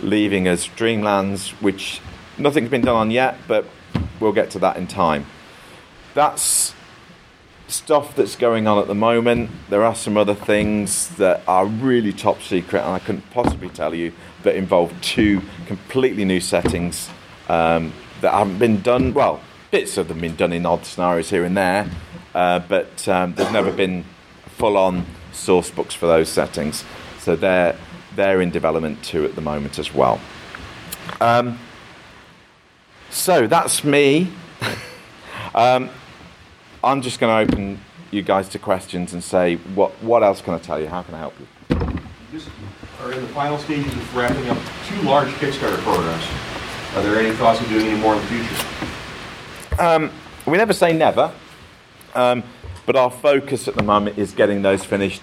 [0.00, 2.00] leaving us Dreamlands, which
[2.38, 3.66] nothing's been done on yet, but
[4.20, 5.26] we'll get to that in time.
[6.14, 6.74] That's
[7.68, 9.50] stuff that's going on at the moment.
[9.68, 13.94] There are some other things that are really top secret, and I couldn't possibly tell
[13.94, 17.10] you, that involve two completely new settings
[17.48, 19.12] um, that haven't been done.
[19.12, 19.40] Well,
[19.70, 21.90] bits of them been done in odd scenarios here and there,
[22.34, 24.04] uh, but um, there's never been
[24.46, 26.84] full on source books for those settings.
[27.18, 27.76] So they're,
[28.14, 30.20] they're in development too at the moment as well.
[31.20, 31.58] Um,
[33.10, 34.30] so that's me.
[35.54, 35.90] um,
[36.82, 40.54] I'm just going to open you guys to questions and say, what, what else can
[40.54, 40.86] I tell you?
[40.86, 41.46] How can I help you?
[42.32, 42.48] Just
[43.00, 46.24] are in the final stages of wrapping up two large Kickstarter programs.
[46.94, 48.77] Are there any thoughts of doing any more in the future?
[49.78, 50.10] Um,
[50.44, 51.32] we never say never,
[52.16, 52.42] um,
[52.84, 55.22] but our focus at the moment is getting those finished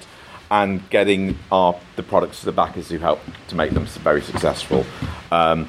[0.49, 4.85] and getting our the products to the backers who help to make them very successful.
[5.29, 5.67] Um,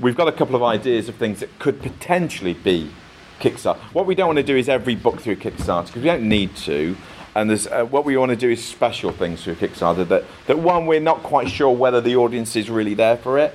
[0.00, 2.90] we've got a couple of ideas of things that could potentially be
[3.38, 3.78] Kickstarter.
[3.92, 6.56] What we don't want to do is every book through Kickstarter because we don't need
[6.56, 6.96] to.
[7.36, 10.86] And uh, what we want to do is special things through Kickstarter that, that one,
[10.86, 13.54] we're not quite sure whether the audience is really there for it,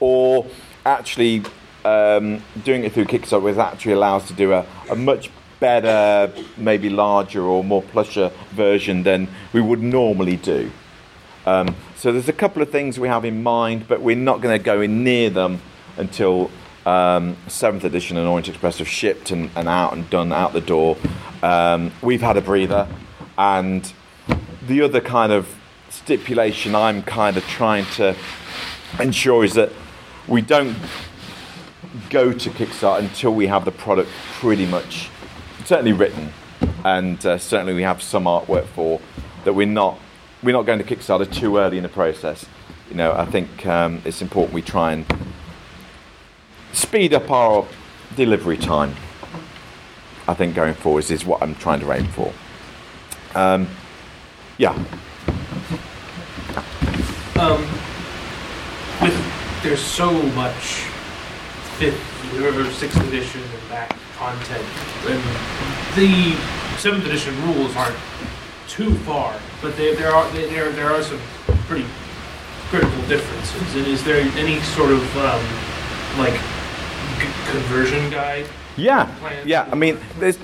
[0.00, 0.46] or
[0.84, 1.44] actually
[1.84, 6.88] um, doing it through Kickstarter was actually allows to do a, a much better, maybe
[6.90, 10.70] larger or more plusher version than we would normally do.
[11.46, 14.58] Um, so there's a couple of things we have in mind, but we're not going
[14.58, 15.60] to go in near them
[15.96, 16.50] until
[16.84, 20.60] um, seventh edition and Orient Express have shipped and, and, out and done out the
[20.60, 20.96] door.
[21.42, 22.88] Um, we've had a breather,
[23.36, 23.90] and
[24.66, 25.54] the other kind of
[25.90, 28.14] stipulation I'm kind of trying to
[29.00, 29.72] ensure is that
[30.26, 30.76] we don't
[32.10, 35.10] go to Kickstarter until we have the product pretty much
[35.64, 36.32] certainly written,
[36.84, 39.00] and uh, certainly we have some artwork for
[39.44, 39.52] that.
[39.52, 39.98] We're not
[40.42, 42.46] we're not going to Kickstarter too early in the process.
[42.90, 45.04] You know, I think um, it's important we try and
[46.72, 47.66] speed up our
[48.16, 48.94] delivery time.
[50.26, 52.32] I think going forwards is what I'm trying to aim for.
[53.34, 53.68] Um,
[54.58, 54.72] yeah.
[57.38, 57.62] Um,
[59.00, 60.87] with there's so much
[61.78, 64.64] fifth or sixth edition and back content,
[65.06, 65.22] and
[65.94, 66.36] the
[66.76, 67.96] seventh edition rules aren't
[68.66, 71.20] too far, but they, there are they, there there are some
[71.66, 71.86] pretty
[72.68, 73.76] critical differences.
[73.76, 76.34] And is there any sort of um, like
[77.48, 78.46] conversion guide?
[78.76, 79.08] Yeah,
[79.44, 79.68] yeah.
[79.70, 80.38] I mean, there's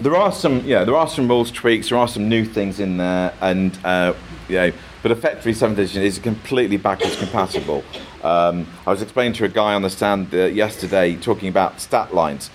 [0.00, 1.88] there are some yeah there are some rules tweaks.
[1.88, 4.12] There are some new things in there, and uh,
[4.50, 4.70] yeah.
[5.02, 7.84] But effectively, seventh edition is completely backwards compatible.
[8.22, 12.14] Um, I was explaining to a guy on the stand uh, yesterday talking about stat
[12.14, 12.50] lines.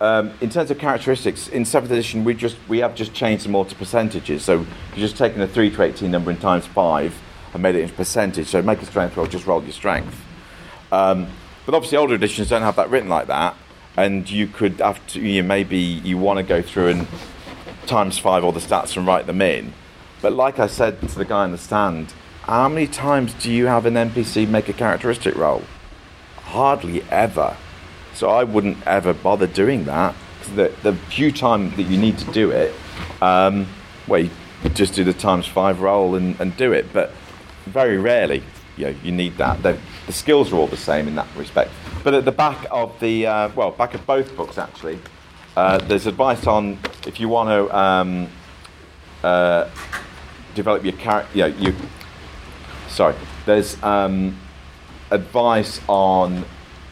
[0.00, 3.54] Um, in terms of characteristics, in seventh edition, we just we have just changed them
[3.54, 4.44] all to percentages.
[4.44, 7.14] So you've just taken a three to eighteen number and times five
[7.52, 8.46] and made it into percentage.
[8.46, 10.16] So make a strength roll, just roll your strength.
[10.92, 11.28] Um,
[11.66, 13.56] but obviously, older editions don't have that written like that,
[13.96, 17.08] and you could have to, you know, maybe you want to go through and
[17.86, 19.72] times five all the stats and write them in.
[20.22, 22.14] But like I said to the guy in the stand,
[22.50, 25.62] how many times do you have an NPC make a characteristic roll?
[26.34, 27.56] Hardly ever.
[28.12, 30.16] So I wouldn't ever bother doing that.
[30.56, 32.74] the, the few time that you need to do it,
[33.22, 33.68] um,
[34.08, 34.30] well, you
[34.74, 36.92] just do the times five roll and, and do it.
[36.92, 37.12] But
[37.66, 38.42] very rarely,
[38.76, 39.62] you know, you need that.
[39.62, 41.70] The, the skills are all the same in that respect.
[42.02, 44.98] But at the back of the, uh, well, back of both books actually,
[45.56, 48.28] uh, there's advice on if you want to um,
[49.22, 49.70] uh,
[50.56, 51.46] develop your character.
[51.46, 51.76] You.
[52.90, 53.14] Sorry,
[53.46, 54.36] there's um,
[55.10, 56.44] advice on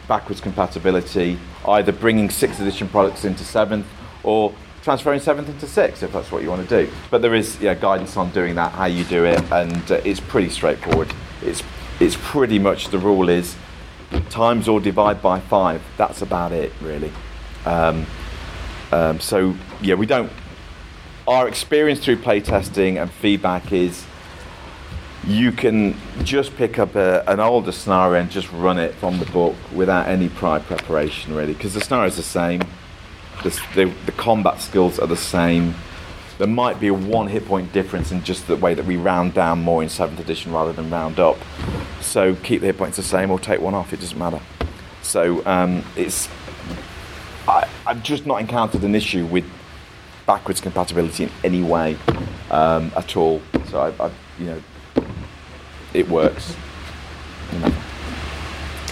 [0.07, 1.37] backwards compatibility,
[1.67, 3.85] either bringing sixth edition products into seventh
[4.23, 6.91] or transferring seventh into sixth if that's what you want to do.
[7.11, 10.19] But there is yeah, guidance on doing that, how you do it, and uh, it's
[10.19, 11.13] pretty straightforward.
[11.41, 11.63] It's
[11.99, 13.55] it's pretty much the rule is
[14.29, 15.81] times or divide by five.
[15.97, 17.11] That's about it, really.
[17.65, 18.05] Um,
[18.91, 20.31] um, so yeah, we don't.
[21.27, 24.05] Our experience through playtesting and feedback is
[25.27, 29.25] you can just pick up a, an older scenario and just run it from the
[29.27, 32.61] book without any prior preparation, really, because the scenario is the same.
[33.43, 35.75] The, the, the combat skills are the same.
[36.37, 39.33] There might be a one hit point difference in just the way that we round
[39.33, 41.37] down more in 7th edition rather than round up.
[42.01, 44.39] So keep the hit points the same or take one off, it doesn't matter.
[45.01, 46.29] So um, it's.
[47.47, 49.43] I, I've just not encountered an issue with
[50.25, 51.97] backwards compatibility in any way
[52.51, 53.41] um, at all.
[53.69, 54.61] So I, I, you know,
[55.93, 56.55] it works.
[57.53, 57.73] You know.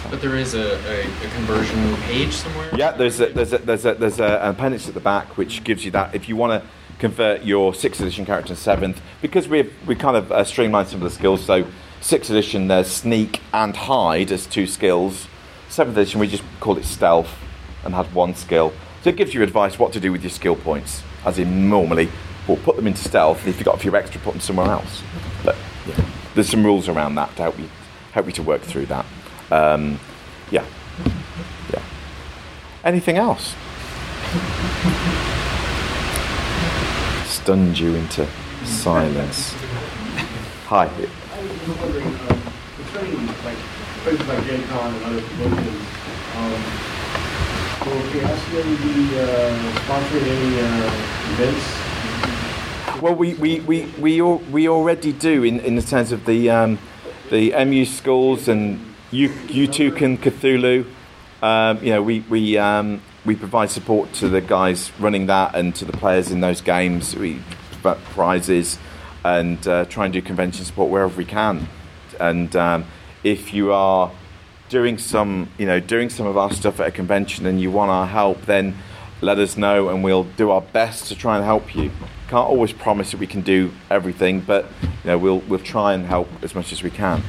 [0.09, 2.69] But there is a, a, a conversion page somewhere.
[2.75, 5.63] Yeah, there's a, there's a, there's a, there's a, an appendix at the back which
[5.63, 9.47] gives you that if you want to convert your sixth edition character to seventh because
[9.47, 11.43] we we kind of uh, streamlined some of the skills.
[11.43, 11.67] So
[11.99, 15.27] sixth edition there's sneak and hide as two skills.
[15.69, 17.35] Seventh edition we just called it stealth
[17.83, 18.73] and had one skill.
[19.03, 21.03] So it gives you advice what to do with your skill points.
[21.25, 22.09] As in normally,
[22.47, 23.39] we'll put them into stealth.
[23.41, 25.03] And if you've got a few extra, put them somewhere else.
[25.43, 25.55] But
[26.37, 27.67] there's some rules around that to help you
[28.11, 29.05] help you to work through that.
[29.49, 29.99] Um,
[30.51, 30.63] yeah,
[31.73, 31.81] yeah.
[32.83, 33.55] Anything else?
[37.25, 38.27] Stunned you into
[38.63, 39.53] silence.
[40.67, 40.85] Hi.
[40.85, 42.41] I was wondering, um,
[42.75, 43.57] concerning like
[44.03, 45.85] places like Gen Con and other promotions,
[46.37, 46.61] um,
[47.81, 51.86] will Chaosium be uh, sponsoring any uh, events?
[53.01, 56.49] Well, we we, we, we, al- we already do in, in the sense of the
[56.49, 56.79] um,
[57.29, 60.85] the MU schools and you two can Cthulhu.
[61.43, 65.75] Um, you know, we we um, we provide support to the guys running that and
[65.75, 67.15] to the players in those games.
[67.15, 67.39] We
[67.71, 68.79] provide prizes
[69.23, 71.67] and uh, try and do convention support wherever we can.
[72.19, 72.85] And um,
[73.23, 74.11] if you are
[74.69, 77.91] doing some, you know, doing some of our stuff at a convention and you want
[77.91, 78.75] our help, then
[79.21, 81.91] let us know and we'll do our best to try and help you.
[82.27, 86.05] Can't always promise that we can do everything, but you know, we'll we'll try and
[86.05, 87.23] help as much as we can.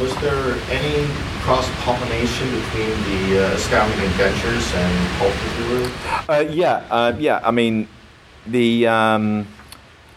[0.00, 1.06] Was there any
[1.42, 6.28] cross-pollination between the uh, Astounding Adventures and Pulp?
[6.28, 7.40] Uh, yeah, uh, yeah.
[7.42, 7.88] I mean,
[8.46, 9.46] the um,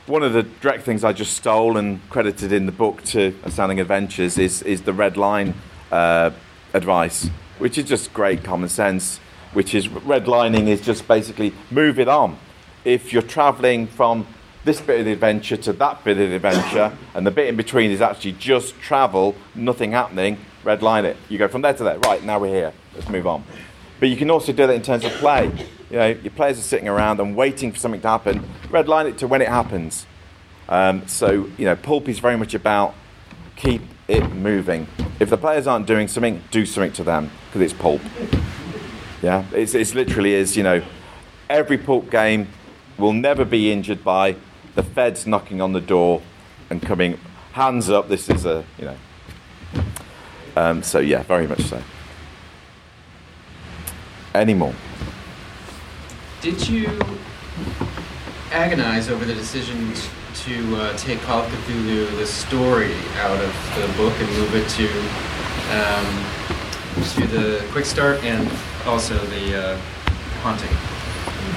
[0.07, 3.79] one of the direct things I just stole and credited in the book to Astounding
[3.79, 5.55] Adventures is is the red line
[5.91, 6.31] uh,
[6.73, 7.29] advice,
[7.59, 9.19] which is just great common sense.
[9.54, 12.38] Which is redlining is just basically move it on.
[12.86, 14.26] If you're travelling from
[14.64, 17.56] this bit of the adventure to that bit of the adventure, and the bit in
[17.56, 21.18] between is actually just travel, nothing happening, red line it.
[21.30, 21.99] You go from there to there.
[21.99, 22.74] Right, now we're here.
[22.95, 23.43] Let's move on.
[23.99, 25.52] But you can also do that in terms of play.
[25.89, 28.43] You know, your players are sitting around and waiting for something to happen.
[28.70, 30.08] Red line it to when it happens.
[30.70, 32.95] Um, so, you know, pulp is very much about
[33.56, 34.88] keep it moving.
[35.20, 38.02] If the players aren't doing something, do something to them because it's pulp.
[39.22, 40.82] Yeah, it's, it's literally is, you know,
[41.49, 42.47] every pulp game
[42.97, 44.36] will never be injured by
[44.76, 46.22] the feds knocking on the door
[46.69, 47.19] and coming,
[47.51, 48.97] hands up, this is a, you know.
[50.55, 51.82] Um, so, yeah, very much so.
[54.34, 54.74] Any more?
[56.41, 56.99] Did you
[58.51, 59.93] agonize over the decision
[60.34, 64.67] to uh, take Call of Cthulhu, the story, out of the book and move it
[64.69, 64.88] to
[65.78, 66.51] um,
[66.95, 68.49] to the quick start and
[68.85, 69.77] also the uh,
[70.41, 70.69] haunting?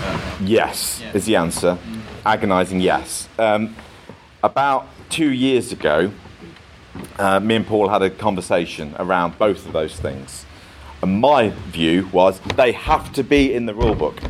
[0.04, 1.12] Uh, Yes, Yeah.
[1.14, 1.78] is the answer.
[2.24, 3.28] Agonising, yes.
[3.38, 3.74] Um,
[4.42, 6.10] about two years ago,
[7.18, 10.44] uh, me and Paul had a conversation around both of those things.
[11.02, 14.20] And my view was they have to be in the rule book.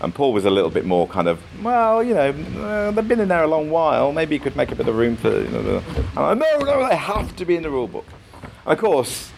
[0.00, 3.20] And Paul was a little bit more kind of, well, you know, uh, they've been
[3.20, 4.12] in there a long while.
[4.12, 5.30] Maybe you could make a bit of room for.
[5.30, 5.82] You know,
[6.14, 8.04] no, no, they have to be in the rule book.
[8.64, 9.30] And of course,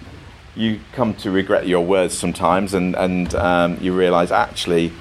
[0.59, 4.93] you come to regret your words sometimes, and and um, you realise actually,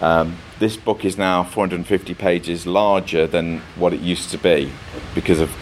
[0.00, 4.70] um, this book is now 450 pages larger than what it used to be
[5.14, 5.54] because of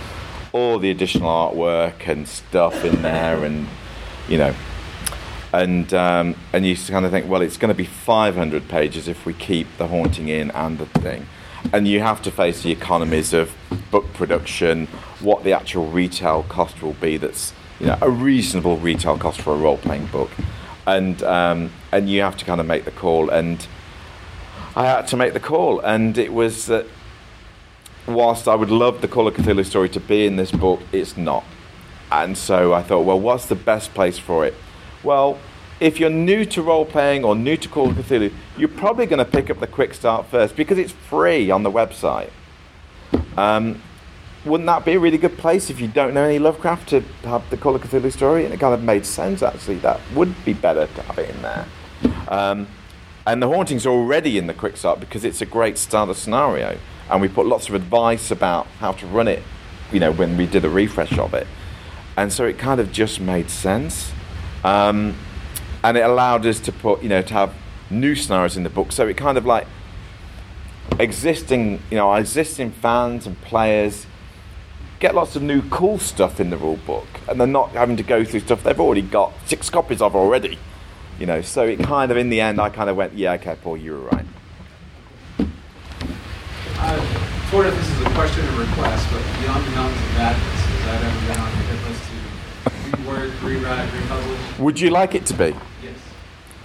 [0.53, 3.66] all the additional artwork and stuff in there, and
[4.28, 4.55] you know.
[5.53, 9.26] And um, and you kind of think, well, it's going to be 500 pages if
[9.26, 11.26] we keep the haunting in and the thing,
[11.72, 13.53] and you have to face the economies of
[13.91, 14.86] book production,
[15.18, 17.16] what the actual retail cost will be.
[17.16, 20.31] That's you know a reasonable retail cost for a role-playing book,
[20.87, 23.31] and um, and you have to kind of make the call.
[23.31, 23.66] And
[24.76, 26.87] I had to make the call, and it was that
[28.07, 31.16] whilst I would love the Call of Cthulhu story to be in this book, it's
[31.16, 31.45] not.
[32.12, 34.55] And so I thought, well, what's the best place for it?
[35.03, 35.39] Well,
[35.78, 39.24] if you're new to role playing or new to Call of Cthulhu, you're probably going
[39.24, 42.31] to pick up the Quick Start first because it's free on the website.
[43.37, 43.81] Um,
[44.45, 47.49] wouldn't that be a really good place if you don't know any Lovecraft to have
[47.51, 48.45] the Call of Cthulhu story?
[48.45, 49.76] And it kind of made sense actually.
[49.76, 51.66] That would be better to have it in there.
[52.28, 52.66] Um,
[53.26, 56.78] and the hauntings already in the Quick Start because it's a great starter scenario,
[57.11, 59.43] and we put lots of advice about how to run it.
[59.93, 61.47] You know, when we did a refresh of it,
[62.16, 64.12] and so it kind of just made sense.
[64.64, 65.16] Um,
[65.82, 67.55] and it allowed us to put, you know, to have
[67.91, 68.93] new scenarios in the book.
[68.93, 69.66] So it kind of like
[70.99, 74.07] existing, you know, existing fans and players
[75.01, 78.03] get lots of new cool stuff in the rule book, and they're not having to
[78.03, 80.59] go through stuff they've already got six copies of already.
[81.18, 83.57] You know, so it kind of, in the end, I kind of went, yeah, okay,
[83.62, 84.26] Paul, you were right.
[86.78, 90.61] Uh, sort of, this is a question and request, but Beyond the Mountains of Madness,
[90.64, 94.59] has that ever been on your hit list to reword, rewrite, republish?
[94.59, 95.57] Would you like it to be?
[95.82, 95.98] Yes.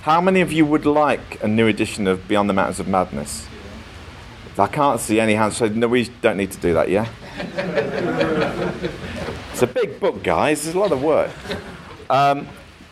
[0.01, 3.47] How many of you would like a new edition of Beyond the Mountains of Madness?
[4.57, 7.09] I can't see any hands, so no, we don't need to do that, yeah?
[9.51, 10.63] it's a big book, guys.
[10.63, 11.31] There's a lot of work.
[12.09, 12.47] Um,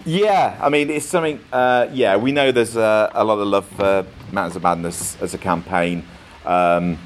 [0.05, 1.39] yeah, I mean, it's something.
[1.51, 5.33] Uh, yeah, we know there's uh, a lot of love for Mountains of Madness as
[5.33, 6.03] a campaign,
[6.45, 6.97] um,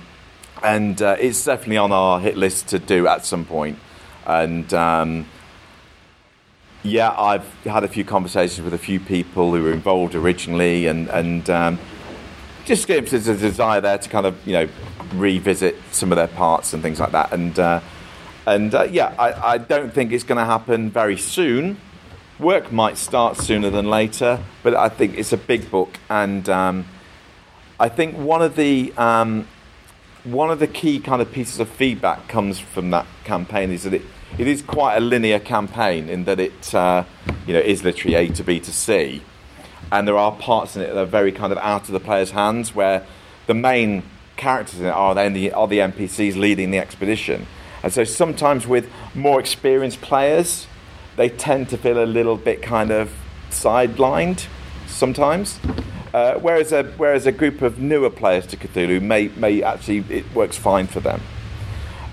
[0.64, 3.78] and uh, it's definitely on our hit list to do at some point.
[4.26, 5.28] And um,
[6.82, 11.08] yeah, I've had a few conversations with a few people who were involved originally, and
[11.10, 11.80] and um,
[12.66, 14.70] just get us a desire there to kind of you know
[15.14, 17.32] revisit some of their parts and things like that.
[17.34, 17.82] And uh,
[18.48, 21.78] and uh, yeah, I, I don't think it's going to happen very soon.
[22.40, 26.86] Work might start sooner than later, but I think it's a big book, and um,
[27.80, 29.48] I think one of the um,
[30.24, 33.94] one of the key kind of pieces of feedback comes from that campaign is that
[33.94, 34.04] it,
[34.38, 37.04] it is quite a linear campaign in that it uh,
[37.48, 39.24] you know is literally A to B to C,
[39.92, 42.32] and there are parts in it that are very kind of out of the player's
[42.32, 43.06] hands where
[43.48, 44.04] the main
[44.38, 47.48] characters in it are then the are the NPCs leading the expedition,
[47.84, 50.68] and so sometimes with more experienced players,
[51.16, 53.14] they tend to feel a little bit kind of
[53.50, 54.46] sidelined
[54.88, 55.60] sometimes.
[56.14, 60.34] Uh, whereas a whereas a group of newer players to Cthulhu may may actually it
[60.34, 61.22] works fine for them.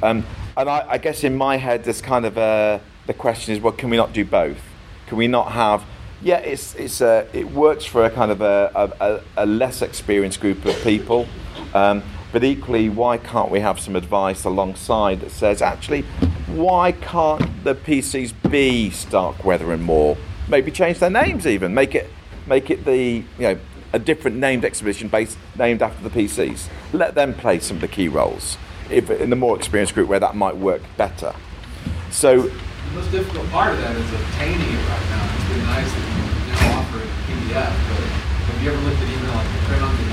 [0.03, 3.61] Um, and I, I, guess in my head, there's kind of a the question is,
[3.61, 4.61] well, can we not do both?
[5.07, 5.85] Can we not have?
[6.23, 8.71] Yeah, it's it's a, it works for a kind of a,
[9.01, 11.27] a, a less experienced group of people,
[11.75, 12.03] um,
[12.33, 16.03] but equally, why can't we have some advice alongside that says actually,
[16.47, 20.17] why can't the PCs be Starkweather and more?
[20.49, 22.11] Maybe change their names even, make it
[22.47, 23.59] make it the you know
[23.93, 26.69] a different named exhibition based named after the PCs.
[26.93, 28.57] Let them play some of the key roles.
[28.91, 31.35] If in the more experienced group where that might work better.
[32.11, 35.35] So The most difficult part of that is obtaining it right now.
[35.35, 38.05] It's been nice that you now offer it in PDF, but
[38.51, 40.04] have you ever looked at even like the print on the?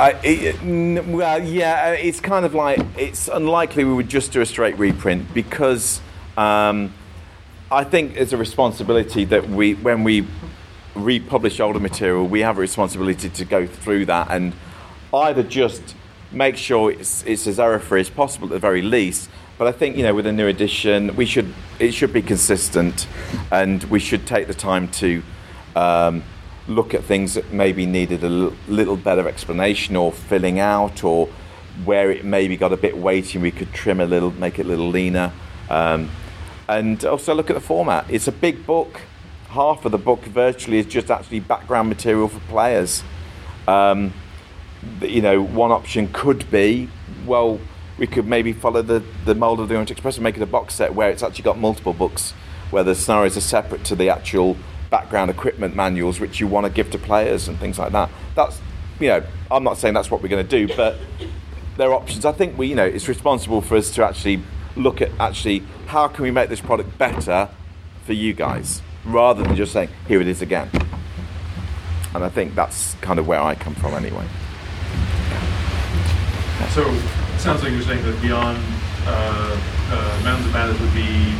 [0.00, 4.46] It, well, yeah, uh, it's kind of like it's unlikely we would just do a
[4.46, 6.00] straight reprint because
[6.36, 6.92] um,
[7.70, 10.26] I think it's a responsibility that we, when we
[10.96, 14.52] republish older material, we have a responsibility to go through that and
[15.12, 15.94] either just
[16.32, 19.30] make sure it's, it's as error free as possible at the very least.
[19.58, 23.06] But I think you know, with a new edition, we should it should be consistent,
[23.52, 25.22] and we should take the time to
[25.76, 26.24] um,
[26.66, 31.28] look at things that maybe needed a little better explanation or filling out, or
[31.84, 34.66] where it maybe got a bit weighty and we could trim a little, make it
[34.66, 35.32] a little leaner.
[35.68, 36.10] Um,
[36.68, 38.06] and also look at the format.
[38.08, 39.00] It's a big book.
[39.48, 43.02] Half of the book virtually is just actually background material for players.
[43.68, 44.12] Um,
[45.00, 46.88] you know, one option could be,
[47.26, 47.60] well,
[47.98, 50.46] we could maybe follow the, the mold of the Orient Express and make it a
[50.46, 52.32] box set where it's actually got multiple books,
[52.70, 54.56] where the scenarios are separate to the actual
[54.94, 58.08] background equipment manuals, which you want to give to players and things like that.
[58.36, 58.60] That's,
[59.00, 60.92] you know, I'm not saying that's what we're going to do, but
[61.76, 62.24] there are options.
[62.24, 64.40] I think we, you know, it's responsible for us to actually
[64.76, 67.48] look at actually how can we make this product better
[68.06, 70.70] for you guys, rather than just saying here it is again.
[72.14, 74.26] And I think that's kind of where I come from anyway.
[76.70, 78.58] So it sounds like you're saying that beyond
[79.06, 79.58] uh,
[79.90, 81.34] uh, Mountains of Madness would be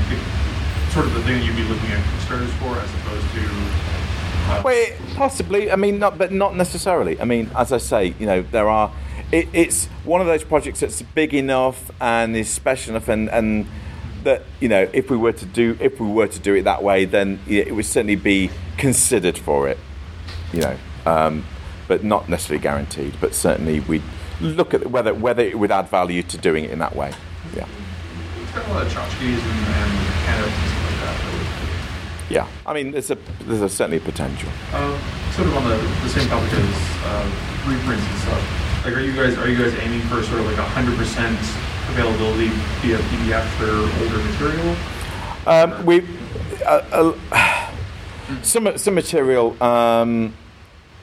[0.94, 3.40] sort of the thing you'd be looking at Kickstarters for, as opposed to.
[4.52, 4.86] Uh, Well,
[5.16, 5.70] possibly.
[5.72, 7.20] I mean, not, but not necessarily.
[7.20, 8.92] I mean, as I say, you know, there are.
[9.32, 13.66] It, it's one of those projects that's big enough and is special enough, and, and
[14.22, 16.82] that you know, if we were to do if we were to do it that
[16.82, 19.78] way, then it would certainly be considered for it.
[20.52, 20.76] You know,
[21.06, 21.44] um,
[21.88, 23.14] but not necessarily guaranteed.
[23.20, 24.00] But certainly, we
[24.40, 27.12] look at whether whether it would add value to doing it in that way.
[27.56, 27.66] Yeah.
[28.42, 31.18] it's got a lot of tchotchkes and and stuff like that.
[31.18, 31.44] that would-
[32.30, 34.48] Yeah, I mean, there's a there's a certainly potential.
[34.72, 34.98] Uh,
[35.32, 37.30] sort of on the, the same topic as uh,
[37.66, 38.84] reprints and stuff.
[38.84, 41.38] Like, are you guys are you guys aiming for sort of like hundred percent
[41.90, 42.48] availability
[42.80, 43.70] via PDF for
[44.02, 44.76] older material?
[45.46, 46.06] Um, we
[46.64, 47.70] uh, uh,
[48.42, 50.34] some some material um,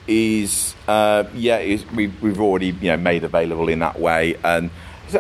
[0.08, 4.72] is uh, yeah is, we, we've already you know made available in that way, and
[5.08, 5.20] so,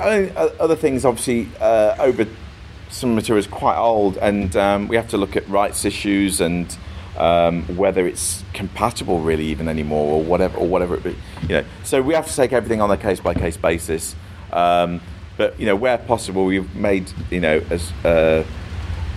[0.59, 2.25] other things obviously uh, over
[2.91, 6.75] some material is quite old, and um, we have to look at rights issues and
[7.17, 11.15] um, whether it's compatible really even anymore or whatever or whatever it be.
[11.43, 14.15] You know, so we have to take everything on a case by case basis.
[14.51, 15.01] Um,
[15.37, 18.43] but you know, where possible, we've made you know as uh,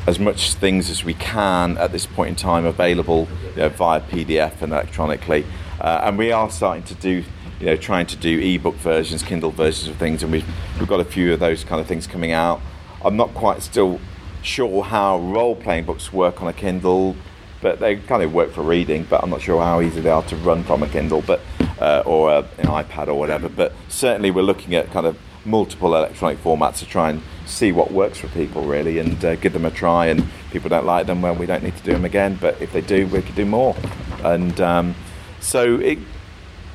[0.07, 4.01] as much things as we can at this point in time available you know, via
[4.01, 5.45] PDF and electronically.
[5.81, 7.25] Uh, and we are starting to do,
[7.59, 10.47] you know, trying to do ebook versions, Kindle versions of things, and we've,
[10.79, 12.61] we've got a few of those kind of things coming out.
[13.05, 14.01] I'm not quite still
[14.43, 17.15] sure how role playing books work on a Kindle,
[17.61, 20.23] but they kind of work for reading, but I'm not sure how easy they are
[20.25, 21.41] to run from a Kindle but,
[21.81, 23.49] uh, or a, an iPad or whatever.
[23.49, 27.93] But certainly we're looking at kind of multiple electronic formats to try and see what
[27.93, 30.07] works for people really and uh, give them a try.
[30.07, 32.73] And people don't like them well we don't need to do them again but if
[32.73, 33.77] they do we could do more.
[34.23, 34.95] And um,
[35.41, 35.99] so it,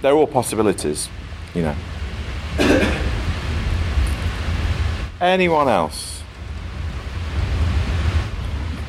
[0.04, 1.10] they're all possibilities
[1.56, 1.76] you know.
[5.22, 6.09] Anyone else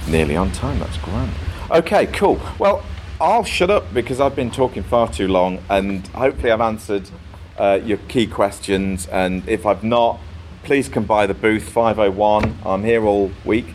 [0.09, 1.33] nearly on time that's grand
[1.71, 2.85] okay cool well
[3.21, 7.11] I'll shut up because I've been talking far too long and hopefully I've answered
[7.61, 9.07] uh, your key questions.
[9.09, 10.19] And if I've not,
[10.63, 12.59] please come by the booth 501.
[12.65, 13.67] I'm here all week.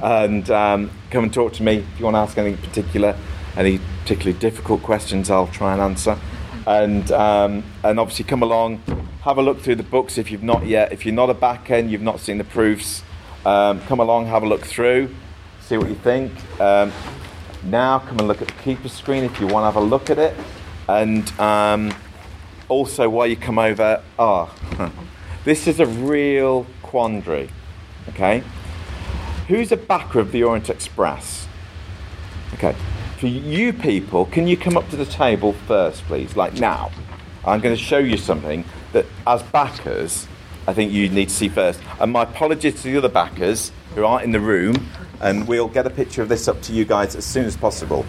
[0.00, 3.16] And um, come and talk to me if you want to ask anything particular,
[3.56, 6.16] any particularly difficult questions, I'll try and answer.
[6.64, 8.80] And, um, and obviously, come along,
[9.22, 10.92] have a look through the books if you've not yet.
[10.92, 13.02] If you're not a back end, you've not seen the proofs,
[13.44, 15.12] um, come along, have a look through,
[15.62, 16.32] see what you think.
[16.60, 16.92] Um,
[17.64, 20.10] now, come and look at the keeper screen if you want to have a look
[20.10, 20.36] at it.
[20.88, 21.94] And um,
[22.68, 24.52] also, while you come over, ah,
[25.44, 27.50] this is a real quandary.
[28.08, 28.42] Okay,
[29.46, 31.46] who's a backer of the Orient Express?
[32.54, 32.74] Okay,
[33.18, 36.36] for you people, can you come up to the table first, please?
[36.36, 36.90] Like now,
[37.44, 40.26] I'm going to show you something that, as backers,
[40.66, 41.80] I think you need to see first.
[42.00, 44.88] And my apologies to the other backers who aren't in the room,
[45.20, 48.04] and we'll get a picture of this up to you guys as soon as possible.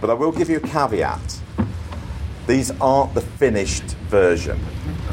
[0.00, 1.40] But I will give you a caveat
[2.46, 4.60] these aren't the finished version.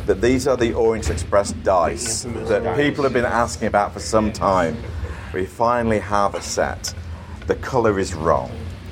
[0.05, 4.33] That these are the Orient Express dice that people have been asking about for some
[4.33, 4.75] time.
[5.33, 6.93] We finally have a set.
[7.47, 8.51] The colour is wrong.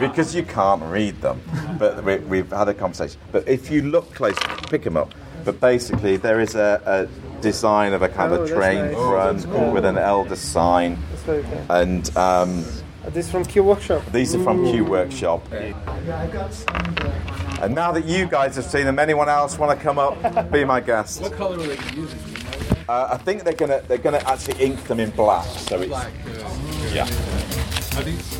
[0.00, 1.42] because you can't read them.
[1.78, 3.20] But we, we've had a conversation.
[3.30, 4.38] But if you look close,
[4.70, 5.12] pick them up.
[5.50, 8.94] But basically, there is a, a design of a kind Oh, of that's train nice.
[8.94, 9.72] front That's cool.
[9.72, 10.96] with an elder sign.
[11.10, 11.66] That's very cool.
[11.70, 12.64] And um,
[13.04, 14.04] Are these from Q Workshop?
[14.12, 15.44] these are from Q Workshop.
[15.52, 15.74] And
[17.74, 20.80] now that you guys have seen them, anyone else want to come up, be my
[20.80, 21.20] guest?
[21.20, 22.18] What color are they using?
[22.88, 25.46] Uh, I think they're gonna they're gonna actually ink them in black.
[25.46, 26.12] So it's Black.
[26.26, 27.08] Uh, yeah.
[27.98, 28.38] Are these